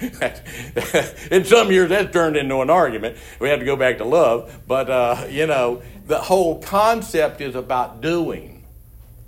[1.30, 3.16] in some years that's turned into an argument.
[3.38, 7.54] We have to go back to love, but uh, you know, the whole concept is
[7.54, 8.54] about doing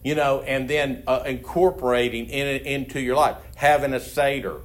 [0.07, 4.61] you know, and then uh, incorporating in into your life, having a seder,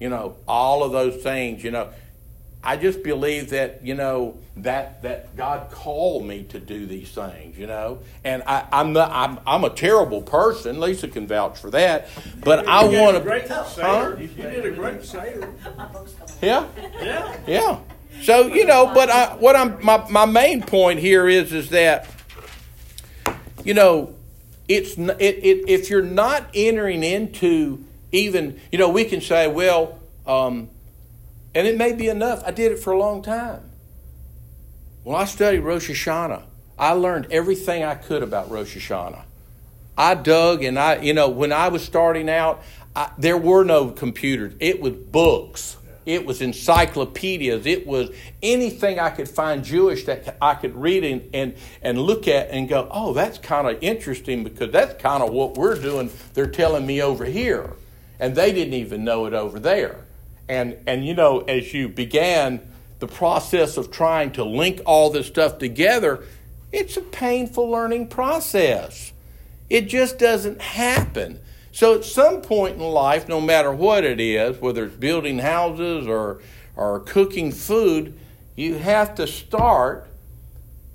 [0.00, 1.90] you know, all of those things, you know.
[2.62, 7.56] I just believe that you know that that God called me to do these things,
[7.56, 10.78] you know, and I, I'm not I'm, I'm a terrible person.
[10.78, 12.08] Lisa can vouch for that,
[12.44, 14.18] but I You did want a great to, Seder.
[14.20, 15.50] You did a great Seder.
[16.42, 16.66] yeah.
[17.00, 17.36] Yeah.
[17.46, 17.78] Yeah.
[18.22, 22.06] So you know, but I, what I'm my, my main point here is is that
[23.64, 24.14] you know
[24.68, 29.98] it's it, it if you're not entering into even you know we can say well
[30.26, 30.68] um,
[31.54, 32.42] and it may be enough.
[32.46, 33.62] I did it for a long time.
[35.02, 36.42] When I studied Rosh Hashanah,
[36.78, 39.22] I learned everything I could about Rosh Hashanah.
[39.98, 42.62] I dug and I, you know, when I was starting out,
[42.94, 44.54] I, there were no computers.
[44.60, 45.76] It was books.
[46.06, 47.66] It was encyclopedias.
[47.66, 48.10] It was
[48.42, 52.68] anything I could find Jewish that I could read and, and, and look at and
[52.68, 56.10] go, oh, that's kind of interesting because that's kind of what we're doing.
[56.34, 57.74] They're telling me over here.
[58.20, 60.04] And they didn't even know it over there.
[60.48, 62.60] And, and you know, as you began
[62.98, 66.24] the process of trying to link all this stuff together,
[66.70, 69.12] it's a painful learning process.
[69.70, 71.40] It just doesn't happen.
[71.72, 76.06] So at some point in life, no matter what it is, whether it's building houses
[76.06, 76.42] or,
[76.76, 78.18] or cooking food,
[78.56, 80.08] you have to start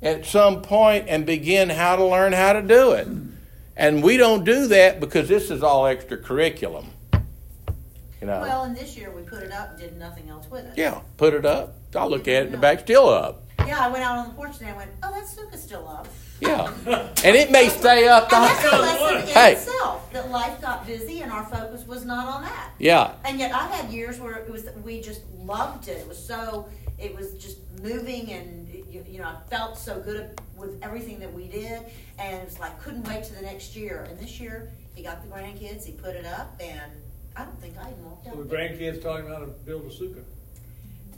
[0.01, 3.07] at some point and begin how to learn how to do it.
[3.78, 6.91] And we don't do that because this is all extra curriculum.
[8.26, 8.41] You know.
[8.41, 10.76] Well, and this year we put it up and did nothing else with it.
[10.76, 11.76] Yeah, put it up.
[11.95, 13.43] I look at it, in the back's still up.
[13.59, 16.07] Yeah, I went out on the porch and I went, oh, that sukkah's still up.
[16.41, 16.73] Yeah,
[17.23, 18.30] and it may stay up.
[18.32, 19.53] The And that's a lesson in Hey.
[19.53, 22.71] itself, that life got busy and our focus was not on that.
[22.80, 25.97] Yeah, And yet I had years where it was, we just loved it.
[25.99, 26.67] It was so,
[26.97, 31.32] it was just moving and, you, you know, I felt so good with everything that
[31.32, 31.80] we did.
[32.17, 34.07] And it was like, couldn't wait to the next year.
[34.09, 36.91] And this year, he got the grandkids, he put it up, and
[37.38, 38.49] I don't think I even walked So out.
[38.49, 40.23] the grandkids taught him how to build a sukkah.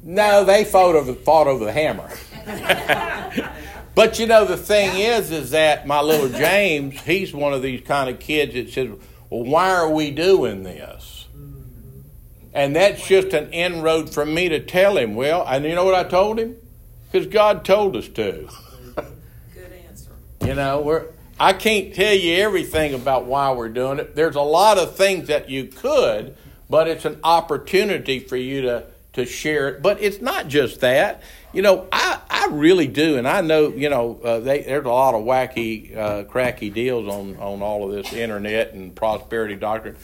[0.03, 2.09] no, they fought over fought over the hammer.
[3.95, 7.81] but you know, the thing is, is that my little James, he's one of these
[7.81, 8.89] kind of kids that says,
[9.29, 11.25] "Well, why are we doing this?"
[12.53, 15.13] And that's just an inroad for me to tell him.
[15.15, 16.55] Well, and you know what I told him?
[17.11, 18.49] Because God told us to.
[19.53, 20.11] Good answer.
[20.43, 21.05] You know, we're
[21.39, 24.15] I can't tell you everything about why we're doing it.
[24.15, 26.35] There's a lot of things that you could,
[26.67, 29.81] but it's an opportunity for you to to share it.
[29.81, 31.21] But it's not just that.
[31.51, 34.89] You know, I, I really do, and I know you know uh, they, there's a
[34.89, 39.95] lot of wacky, uh, cracky deals on on all of this internet and prosperity doctrine.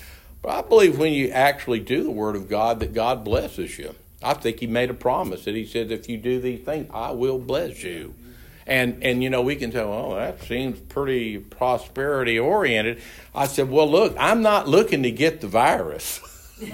[0.44, 3.96] But I believe when you actually do the Word of God, that God blesses you.
[4.22, 7.12] I think He made a promise that He said, "If you do these things, I
[7.12, 8.14] will bless you."
[8.66, 13.02] And and you know we can tell, oh, that seems pretty prosperity oriented.
[13.36, 16.22] I said, well, look, I'm not looking to get the virus.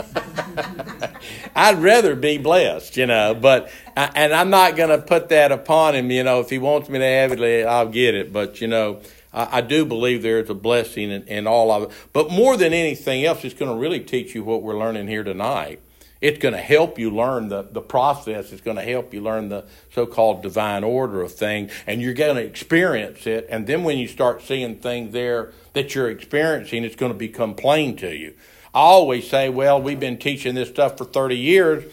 [1.55, 5.51] I'd rather be blessed, you know, but uh, and I'm not going to put that
[5.51, 6.11] upon him.
[6.11, 8.31] You know, if he wants me to have it, I'll get it.
[8.31, 9.01] But you know,
[9.33, 11.91] I, I do believe there is a blessing in, in all of it.
[12.13, 15.23] But more than anything else, it's going to really teach you what we're learning here
[15.23, 15.81] tonight.
[16.21, 18.51] It's going to help you learn the, the process.
[18.51, 21.71] It's going to help you learn the so called divine order of things.
[21.87, 23.47] And you're going to experience it.
[23.49, 27.55] And then when you start seeing things there that you're experiencing, it's going to become
[27.55, 28.33] plain to you.
[28.73, 31.91] I always say, well, we've been teaching this stuff for 30 years,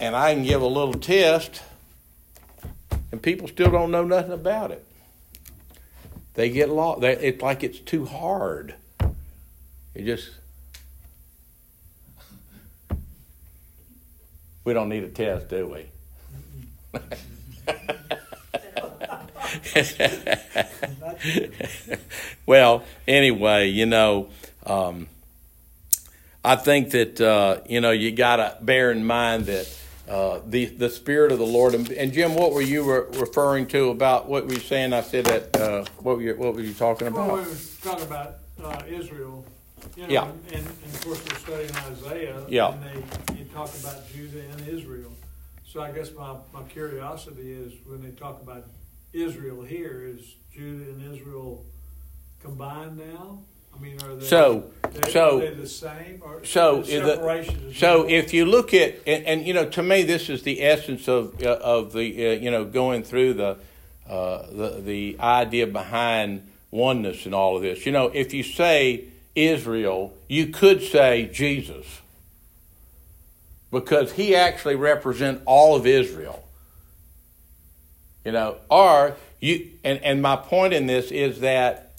[0.00, 1.62] and I can give a little test,
[3.12, 4.84] and people still don't know nothing about it.
[6.34, 7.04] They get lost.
[7.04, 8.74] It's like it's too hard.
[9.94, 10.30] It just.
[14.64, 15.86] We don't need a test, do we?
[22.46, 24.28] well, anyway, you know,
[24.64, 25.08] um,
[26.44, 30.66] I think that uh, you know you got to bear in mind that uh, the
[30.66, 31.74] the spirit of the Lord.
[31.74, 34.92] And, and Jim, what were you re- referring to about what were you saying?
[34.92, 35.56] I said that.
[35.56, 37.28] Uh, what were you, what were you talking about?
[37.28, 39.44] Well, we were talking about uh, Israel,
[39.96, 40.24] you know, Yeah.
[40.24, 42.42] and, and of course we're studying Isaiah.
[42.48, 42.72] Yeah.
[42.72, 45.12] And they, you talk about Judah and Israel.
[45.66, 48.64] So I guess my, my curiosity is when they talk about
[49.12, 51.64] Israel here, is Judah and Israel
[52.42, 53.40] combined now?
[53.76, 56.20] I mean, are they, So- they, so- they the same?
[56.24, 59.52] Or so the is the- separation is So if you look at and, and you
[59.52, 63.02] know to me this is the essence of uh, of the uh, you know going
[63.02, 63.56] through the
[64.08, 67.84] uh, the the idea behind oneness and all of this.
[67.86, 69.04] You know, if you say
[69.34, 72.00] Israel, you could say Jesus
[73.70, 76.44] because he actually represents all of Israel.
[78.24, 81.92] You know, or you and and my point in this is that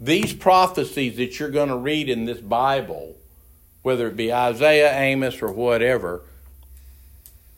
[0.00, 3.16] these prophecies that you're going to read in this Bible,
[3.82, 6.22] whether it be Isaiah, Amos, or whatever,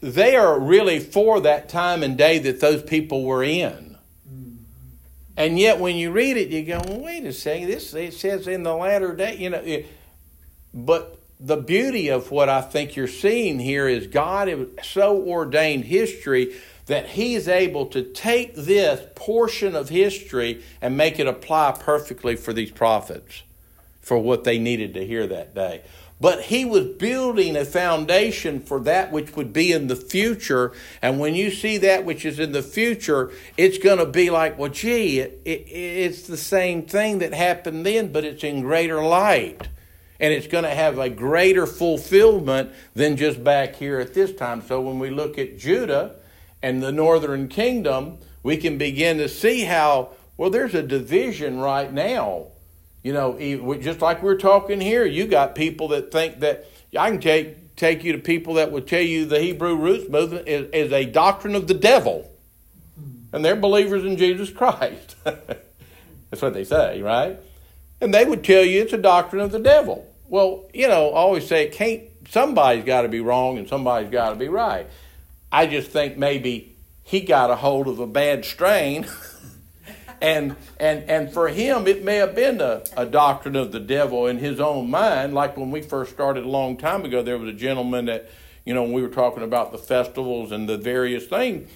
[0.00, 3.85] they are really for that time and day that those people were in.
[5.36, 7.68] And yet, when you read it, you go, well, "Wait a second!
[7.68, 9.86] This it says in the latter day." You know, it,
[10.72, 14.50] but the beauty of what I think you're seeing here is God
[14.82, 16.54] so ordained history
[16.86, 22.36] that He is able to take this portion of history and make it apply perfectly
[22.36, 23.42] for these prophets
[24.00, 25.82] for what they needed to hear that day.
[26.18, 30.72] But he was building a foundation for that which would be in the future.
[31.02, 34.58] And when you see that which is in the future, it's going to be like,
[34.58, 39.02] well, gee, it, it, it's the same thing that happened then, but it's in greater
[39.02, 39.68] light.
[40.18, 44.62] And it's going to have a greater fulfillment than just back here at this time.
[44.62, 46.14] So when we look at Judah
[46.62, 51.92] and the northern kingdom, we can begin to see how, well, there's a division right
[51.92, 52.46] now
[53.06, 56.66] you know, just like we're talking here, you got people that think that
[56.98, 60.48] I can take take you to people that would tell you the Hebrew roots movement
[60.48, 62.28] is, is a doctrine of the devil,
[63.32, 65.14] and they're believers in Jesus Christ.
[65.22, 67.38] That's what they say, right?
[68.00, 70.04] And they would tell you it's a doctrine of the devil.
[70.28, 72.02] Well, you know, I always say it can't.
[72.28, 74.88] Somebody's got to be wrong and somebody's got to be right.
[75.52, 79.06] I just think maybe he got a hold of a bad strain.
[80.20, 84.26] and and and for him it may have been a, a doctrine of the devil
[84.26, 85.34] in his own mind.
[85.34, 88.30] Like when we first started a long time ago there was a gentleman that
[88.64, 91.70] you know when we were talking about the festivals and the various things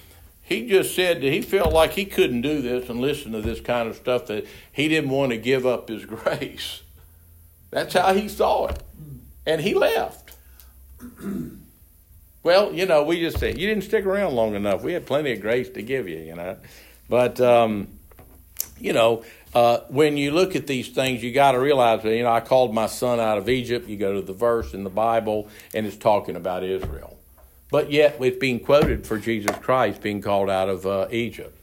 [0.51, 3.61] he just said that he felt like he couldn't do this and listen to this
[3.61, 6.83] kind of stuff that he didn't want to give up his grace.
[7.71, 8.83] That's how he saw it.
[9.47, 10.37] And he left.
[12.43, 14.83] Well you know we just said you didn't stick around long enough.
[14.83, 16.57] We had plenty of grace to give you you know.
[17.07, 17.89] But um
[18.81, 19.25] you know,
[19.55, 22.41] uh, when you look at these things, you got to realize that, you know, I
[22.41, 23.89] called my son out of Egypt.
[23.89, 27.17] You go to the verse in the Bible, and it's talking about Israel.
[27.71, 31.57] But yet, it's being quoted for Jesus Christ being called out of uh, Egypt.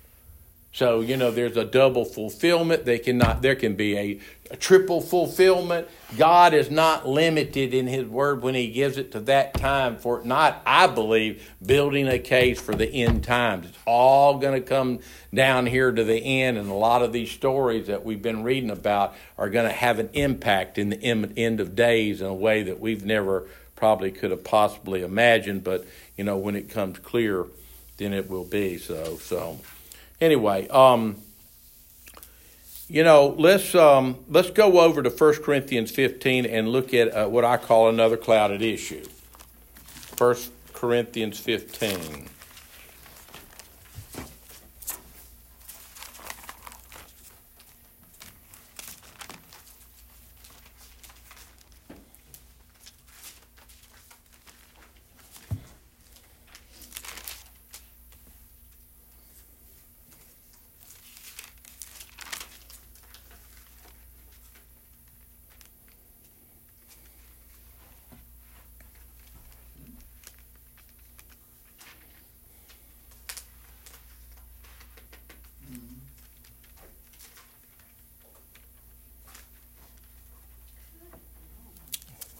[0.74, 2.86] So, you know, there's a double fulfillment.
[2.86, 4.20] They cannot, there can be a,
[4.52, 5.88] a, triple fulfillment.
[6.18, 10.22] God is not limited in His Word when He gives it to that time for
[10.24, 13.68] not, I believe, building a case for the end times.
[13.70, 15.00] It's all going to come
[15.34, 18.70] down here to the end, and a lot of these stories that we've been reading
[18.70, 22.62] about are going to have an impact in the end of days in a way
[22.64, 25.64] that we've never probably could have possibly imagined.
[25.64, 25.88] But,
[26.18, 27.46] you know, when it comes clear,
[27.98, 29.16] then it will be so.
[29.18, 29.60] So,
[30.22, 31.18] anyway, um,
[32.88, 37.28] you know, let's um, let's go over to 1 Corinthians 15 and look at uh,
[37.28, 39.06] what I call another clouded issue.
[40.18, 40.36] 1
[40.74, 42.28] Corinthians 15.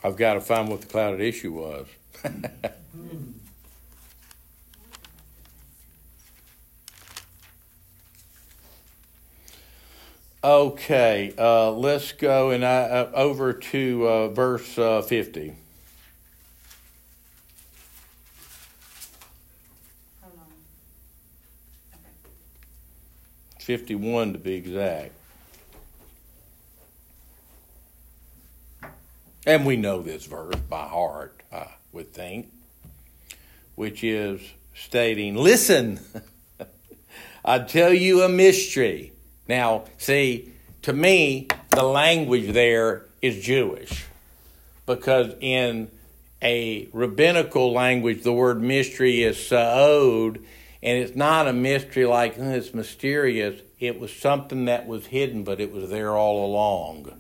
[0.08, 1.86] I've got to find what the clouded issue was.
[10.42, 15.54] okay, uh, let's go and I, uh, over to uh, verse uh, 50.
[20.22, 20.46] Hold on.
[23.60, 23.66] Okay.
[23.66, 25.12] 51 to be exact.
[29.48, 32.52] And we know this verse by heart, I would think,
[33.76, 34.42] which is
[34.76, 36.02] stating, Listen,
[37.46, 39.14] I tell you a mystery.
[39.48, 44.06] Now, see, to me, the language there is Jewish
[44.86, 45.92] because in
[46.42, 50.40] a rabbinical language, the word mystery is sa'od,
[50.84, 53.62] and it's not a mystery like oh, it's mysterious.
[53.80, 57.18] It was something that was hidden, but it was there all along.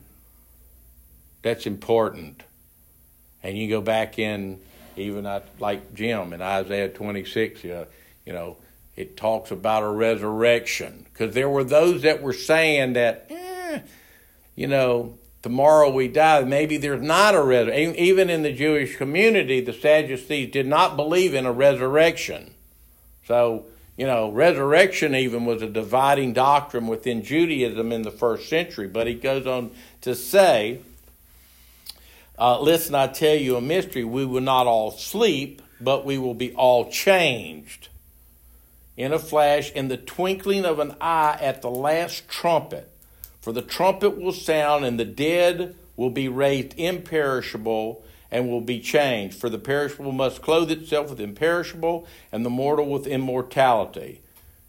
[1.47, 2.43] That's important.
[3.41, 4.59] And you go back in,
[4.97, 5.25] even
[5.59, 7.85] like Jim in Isaiah 26, you know,
[8.25, 8.57] you know
[8.97, 11.05] it talks about a resurrection.
[11.05, 13.79] Because there were those that were saying that, eh,
[14.57, 16.43] you know, tomorrow we die.
[16.43, 17.95] Maybe there's not a resurrection.
[17.95, 22.53] Even in the Jewish community, the Sadducees did not believe in a resurrection.
[23.25, 28.89] So, you know, resurrection even was a dividing doctrine within Judaism in the first century.
[28.89, 29.71] But he goes on
[30.01, 30.81] to say,
[32.37, 34.03] uh, listen, I tell you a mystery.
[34.03, 37.89] We will not all sleep, but we will be all changed
[38.95, 42.89] in a flash, in the twinkling of an eye at the last trumpet.
[43.41, 48.79] For the trumpet will sound, and the dead will be raised imperishable and will be
[48.79, 49.37] changed.
[49.39, 54.21] For the perishable must clothe itself with imperishable, and the mortal with immortality,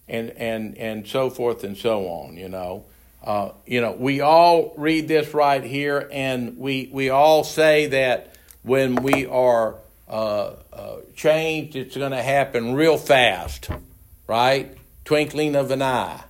[0.08, 2.84] and, and, and so forth and so on, you know.
[3.22, 8.34] Uh, you know, we all read this right here, and we we all say that
[8.62, 9.76] when we are
[10.08, 13.68] uh, uh, changed, it's going to happen real fast,
[14.26, 14.76] right?
[15.04, 16.22] Twinkling of an eye.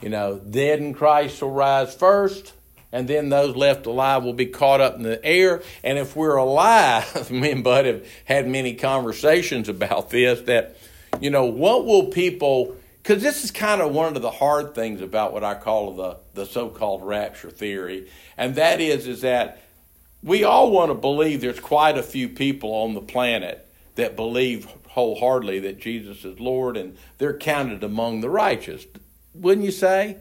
[0.00, 2.54] You know, dead in Christ will rise first,
[2.90, 5.62] and then those left alive will be caught up in the air.
[5.84, 10.40] And if we're alive, me and Bud have had many conversations about this.
[10.42, 10.76] That
[11.20, 15.00] you know, what will people because this is kind of one of the hard things
[15.00, 19.62] about what I call the, the so-called rapture theory, and that is is that
[20.22, 24.68] we all want to believe there's quite a few people on the planet that believe
[24.88, 28.86] wholeheartedly that Jesus is Lord, and they're counted among the righteous.
[29.34, 30.18] Wouldn't you say?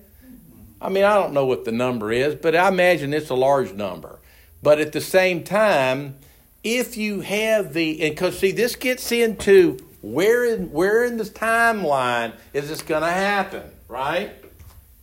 [0.81, 3.73] I mean, I don't know what the number is, but I imagine it's a large
[3.73, 4.19] number.
[4.63, 6.15] But at the same time,
[6.63, 11.29] if you have the, and because see, this gets into where in where in this
[11.29, 14.31] timeline is this going to happen, right?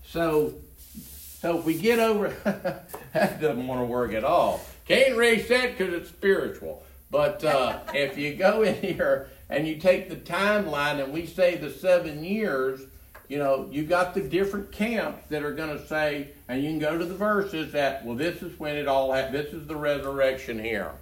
[0.04, 0.54] So,
[1.40, 2.28] so if we get over,
[3.12, 4.60] that doesn't want to work at all.
[4.86, 6.82] Can't erase that because it's spiritual.
[7.10, 11.56] But uh, if you go in here and you take the timeline and we say
[11.56, 12.80] the seven years,
[13.28, 16.78] you know, you got the different camps that are going to say, and you can
[16.78, 19.34] go to the verses that, well, this is when it all happened.
[19.34, 20.92] This is the resurrection here.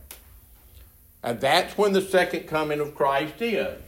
[1.26, 3.82] And that's when the second coming of Christ is.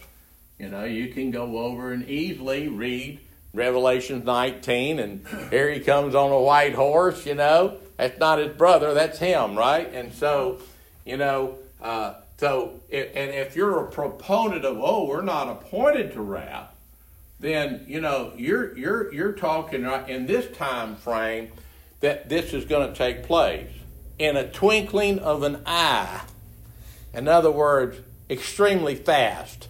[0.59, 3.21] You know, you can go over and easily read
[3.55, 7.79] Revelation 19, and here he comes on a white horse, you know.
[7.97, 9.89] That's not his brother, that's him, right?
[9.95, 10.59] And so,
[11.05, 16.21] you know, uh, so, and if you're a proponent of, oh, we're not appointed to
[16.21, 16.75] wrath,
[17.39, 21.53] then you know you're you're you're talking right in this time frame
[22.01, 23.71] that this is going to take place
[24.19, 26.21] in a twinkling of an eye.
[27.15, 27.99] In other words,
[28.31, 29.69] extremely fast.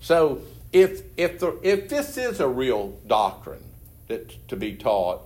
[0.00, 3.64] So if if the if this is a real doctrine
[4.08, 5.22] that's to be taught,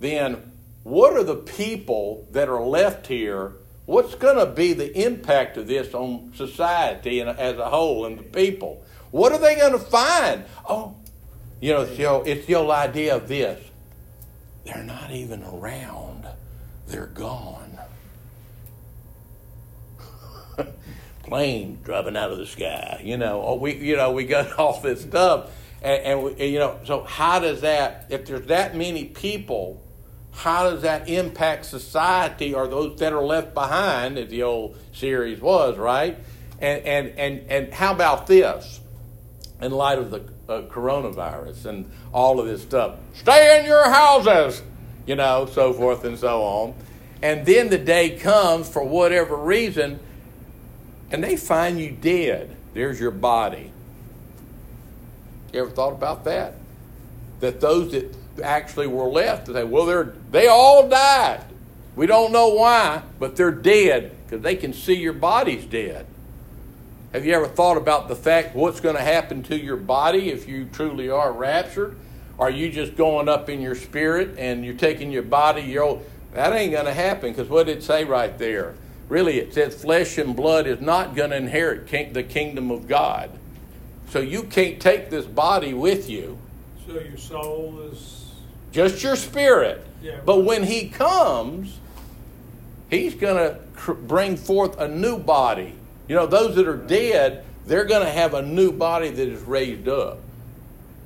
[0.00, 0.52] then
[0.82, 3.52] what are the people that are left here?
[3.86, 8.18] What's going to be the impact of this on society and as a whole and
[8.18, 8.84] the people?
[9.10, 10.44] What are they going to find?
[10.68, 10.94] Oh,
[11.60, 13.62] you know, it's the, it's the old idea of this.
[14.64, 16.26] They're not even around.
[16.86, 17.78] They're gone.
[21.32, 23.00] Plane dropping out of the sky.
[23.02, 26.58] You know, oh, we you know we got all this stuff, and, and we, you
[26.58, 28.04] know, so how does that?
[28.10, 29.82] If there's that many people,
[30.32, 35.40] how does that impact society or those that are left behind, as the old series
[35.40, 36.18] was, right?
[36.60, 38.80] And and and and how about this?
[39.62, 40.18] in light of the
[40.48, 42.96] uh, coronavirus and all of this stuff.
[43.14, 44.60] Stay in your houses,
[45.06, 46.74] you know, so forth and so on.
[47.22, 50.00] And then the day comes for whatever reason,
[51.12, 52.56] and they find you dead.
[52.72, 53.70] There's your body.
[55.52, 56.54] You ever thought about that?
[57.40, 61.44] That those that actually were left, they well, they're they all died.
[61.94, 66.06] We don't know why, but they're dead because they can see your body's dead.
[67.12, 70.48] Have you ever thought about the fact what's going to happen to your body if
[70.48, 71.98] you truly are raptured?
[72.38, 75.60] Are you just going up in your spirit and you're taking your body?
[75.60, 76.00] You're
[76.32, 78.74] that ain't going to happen because what did it say right there?
[79.12, 82.88] Really, it says flesh and blood is not going to inherit king, the kingdom of
[82.88, 83.30] God.
[84.08, 86.38] So you can't take this body with you.
[86.86, 88.30] So your soul is.
[88.72, 89.86] Just your spirit.
[90.02, 90.20] Yeah.
[90.24, 91.78] But when he comes,
[92.90, 95.74] he's going to cr- bring forth a new body
[96.08, 99.40] you know, those that are dead, they're going to have a new body that is
[99.42, 100.18] raised up.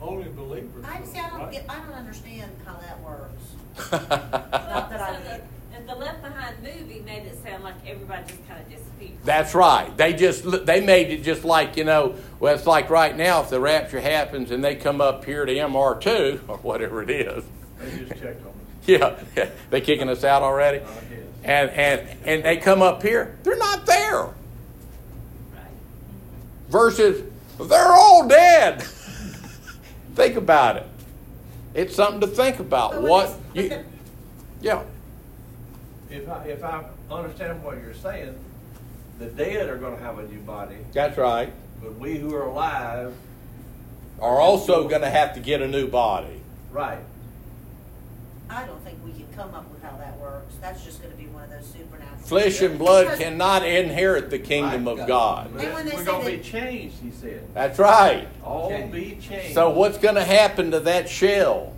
[0.01, 0.85] Only believers.
[0.85, 1.19] I see.
[1.19, 1.63] I don't right?
[1.69, 3.43] I don't understand how that works.
[3.93, 5.41] Not that I
[5.77, 5.89] So did.
[5.89, 9.19] the, Left Behind movie made it sound like everybody just kind of disappeared.
[9.25, 9.95] That's right.
[9.97, 12.15] They just they made it just like you know.
[12.41, 15.53] Well, it's like right now, if the rapture happens and they come up here to
[15.53, 17.45] MR two or whatever it is,
[17.79, 18.55] They just checked on us.
[18.87, 21.01] yeah, yeah they kicking us out already, uh, I guess.
[21.45, 24.23] and and and they come up here, they're not there.
[24.23, 24.33] Right.
[26.69, 27.23] Versus,
[27.61, 28.83] they're all dead.
[30.15, 30.87] think about it.
[31.75, 32.93] It's something to think about.
[32.93, 33.85] But What it's- you, the-
[34.63, 34.83] yeah.
[36.11, 38.35] If I, if I understand what you're saying,
[39.19, 41.53] the dead are gonna have a new body, That's right.
[41.83, 43.13] but we who are alive,
[44.21, 46.41] Are also going to have to get a new body.
[46.73, 47.01] right,
[48.49, 50.55] I don't think we can come up with how that works.
[50.61, 52.17] That's just going to be one of those supernatural.
[52.23, 54.99] Flesh and blood Because- cannot inherit the kingdom Right.
[55.01, 55.47] of God.
[55.59, 57.43] And when they we're gonna be changed, he said.
[57.55, 58.29] That's right.
[58.45, 58.93] All Changed.
[58.93, 59.55] be changed.
[59.55, 61.73] So what's going to happen to that shell?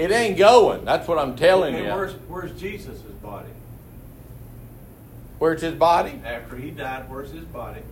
[0.00, 0.86] It ain't going.
[0.86, 2.18] That's what I'm telling And where's, you.
[2.28, 3.50] where's Jesus' body?
[5.38, 6.18] Where's his body?
[6.24, 7.82] After he died, where's his body?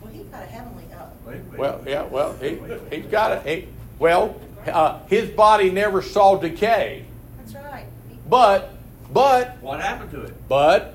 [0.00, 1.16] Well, he got a heavenly up.
[1.26, 1.58] Wait, wait.
[1.58, 2.60] Well, yeah, well, he,
[2.92, 3.46] he's got it.
[3.64, 7.04] He, well, uh, his body never saw decay.
[7.38, 7.86] That's right.
[8.28, 8.70] But,
[9.12, 10.48] but, What happened to it?
[10.48, 10.94] but,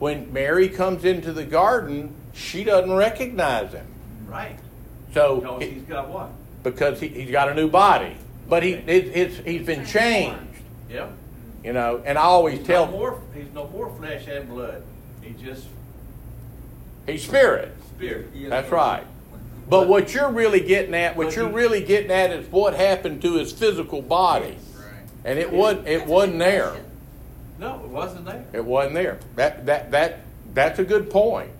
[0.00, 3.86] when Mary comes into the garden, she doesn't recognize him.
[4.26, 4.58] Right.
[5.14, 6.30] So, Because he's got what?
[6.64, 8.16] because he, he's got a new body.
[8.50, 10.36] But he, it, it's, he's been changed,
[10.90, 11.12] Yep.
[11.64, 14.82] you know, and I always He's tell no more, he's no more flesh and blood.
[15.22, 15.66] He's just
[17.06, 17.72] he's spirit.
[17.96, 18.28] spirit.
[18.50, 19.04] That's right.
[19.68, 23.34] But what you're really getting at, what you're really getting at is what happened to
[23.36, 24.58] his physical body.
[25.24, 26.74] And it wasn't, it wasn't there.
[27.60, 28.44] No, it wasn't there.
[28.52, 29.20] It wasn't there.
[29.36, 30.20] That, that, that,
[30.54, 31.50] that's a good point.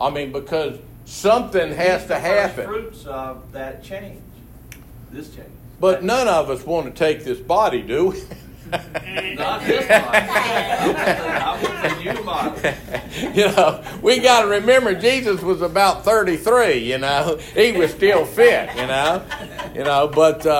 [0.00, 2.66] I mean, because something has to are the happen.
[2.66, 4.22] Fruits of that change,
[5.10, 5.48] this change.
[5.80, 8.22] But none of us want to take this body, do we?
[9.34, 10.18] Not this body.
[10.18, 13.38] I want the new body.
[13.38, 17.38] you know, we got to remember Jesus was about 33, you know.
[17.54, 19.24] He was still fit, you know.
[19.74, 20.54] You know, but uh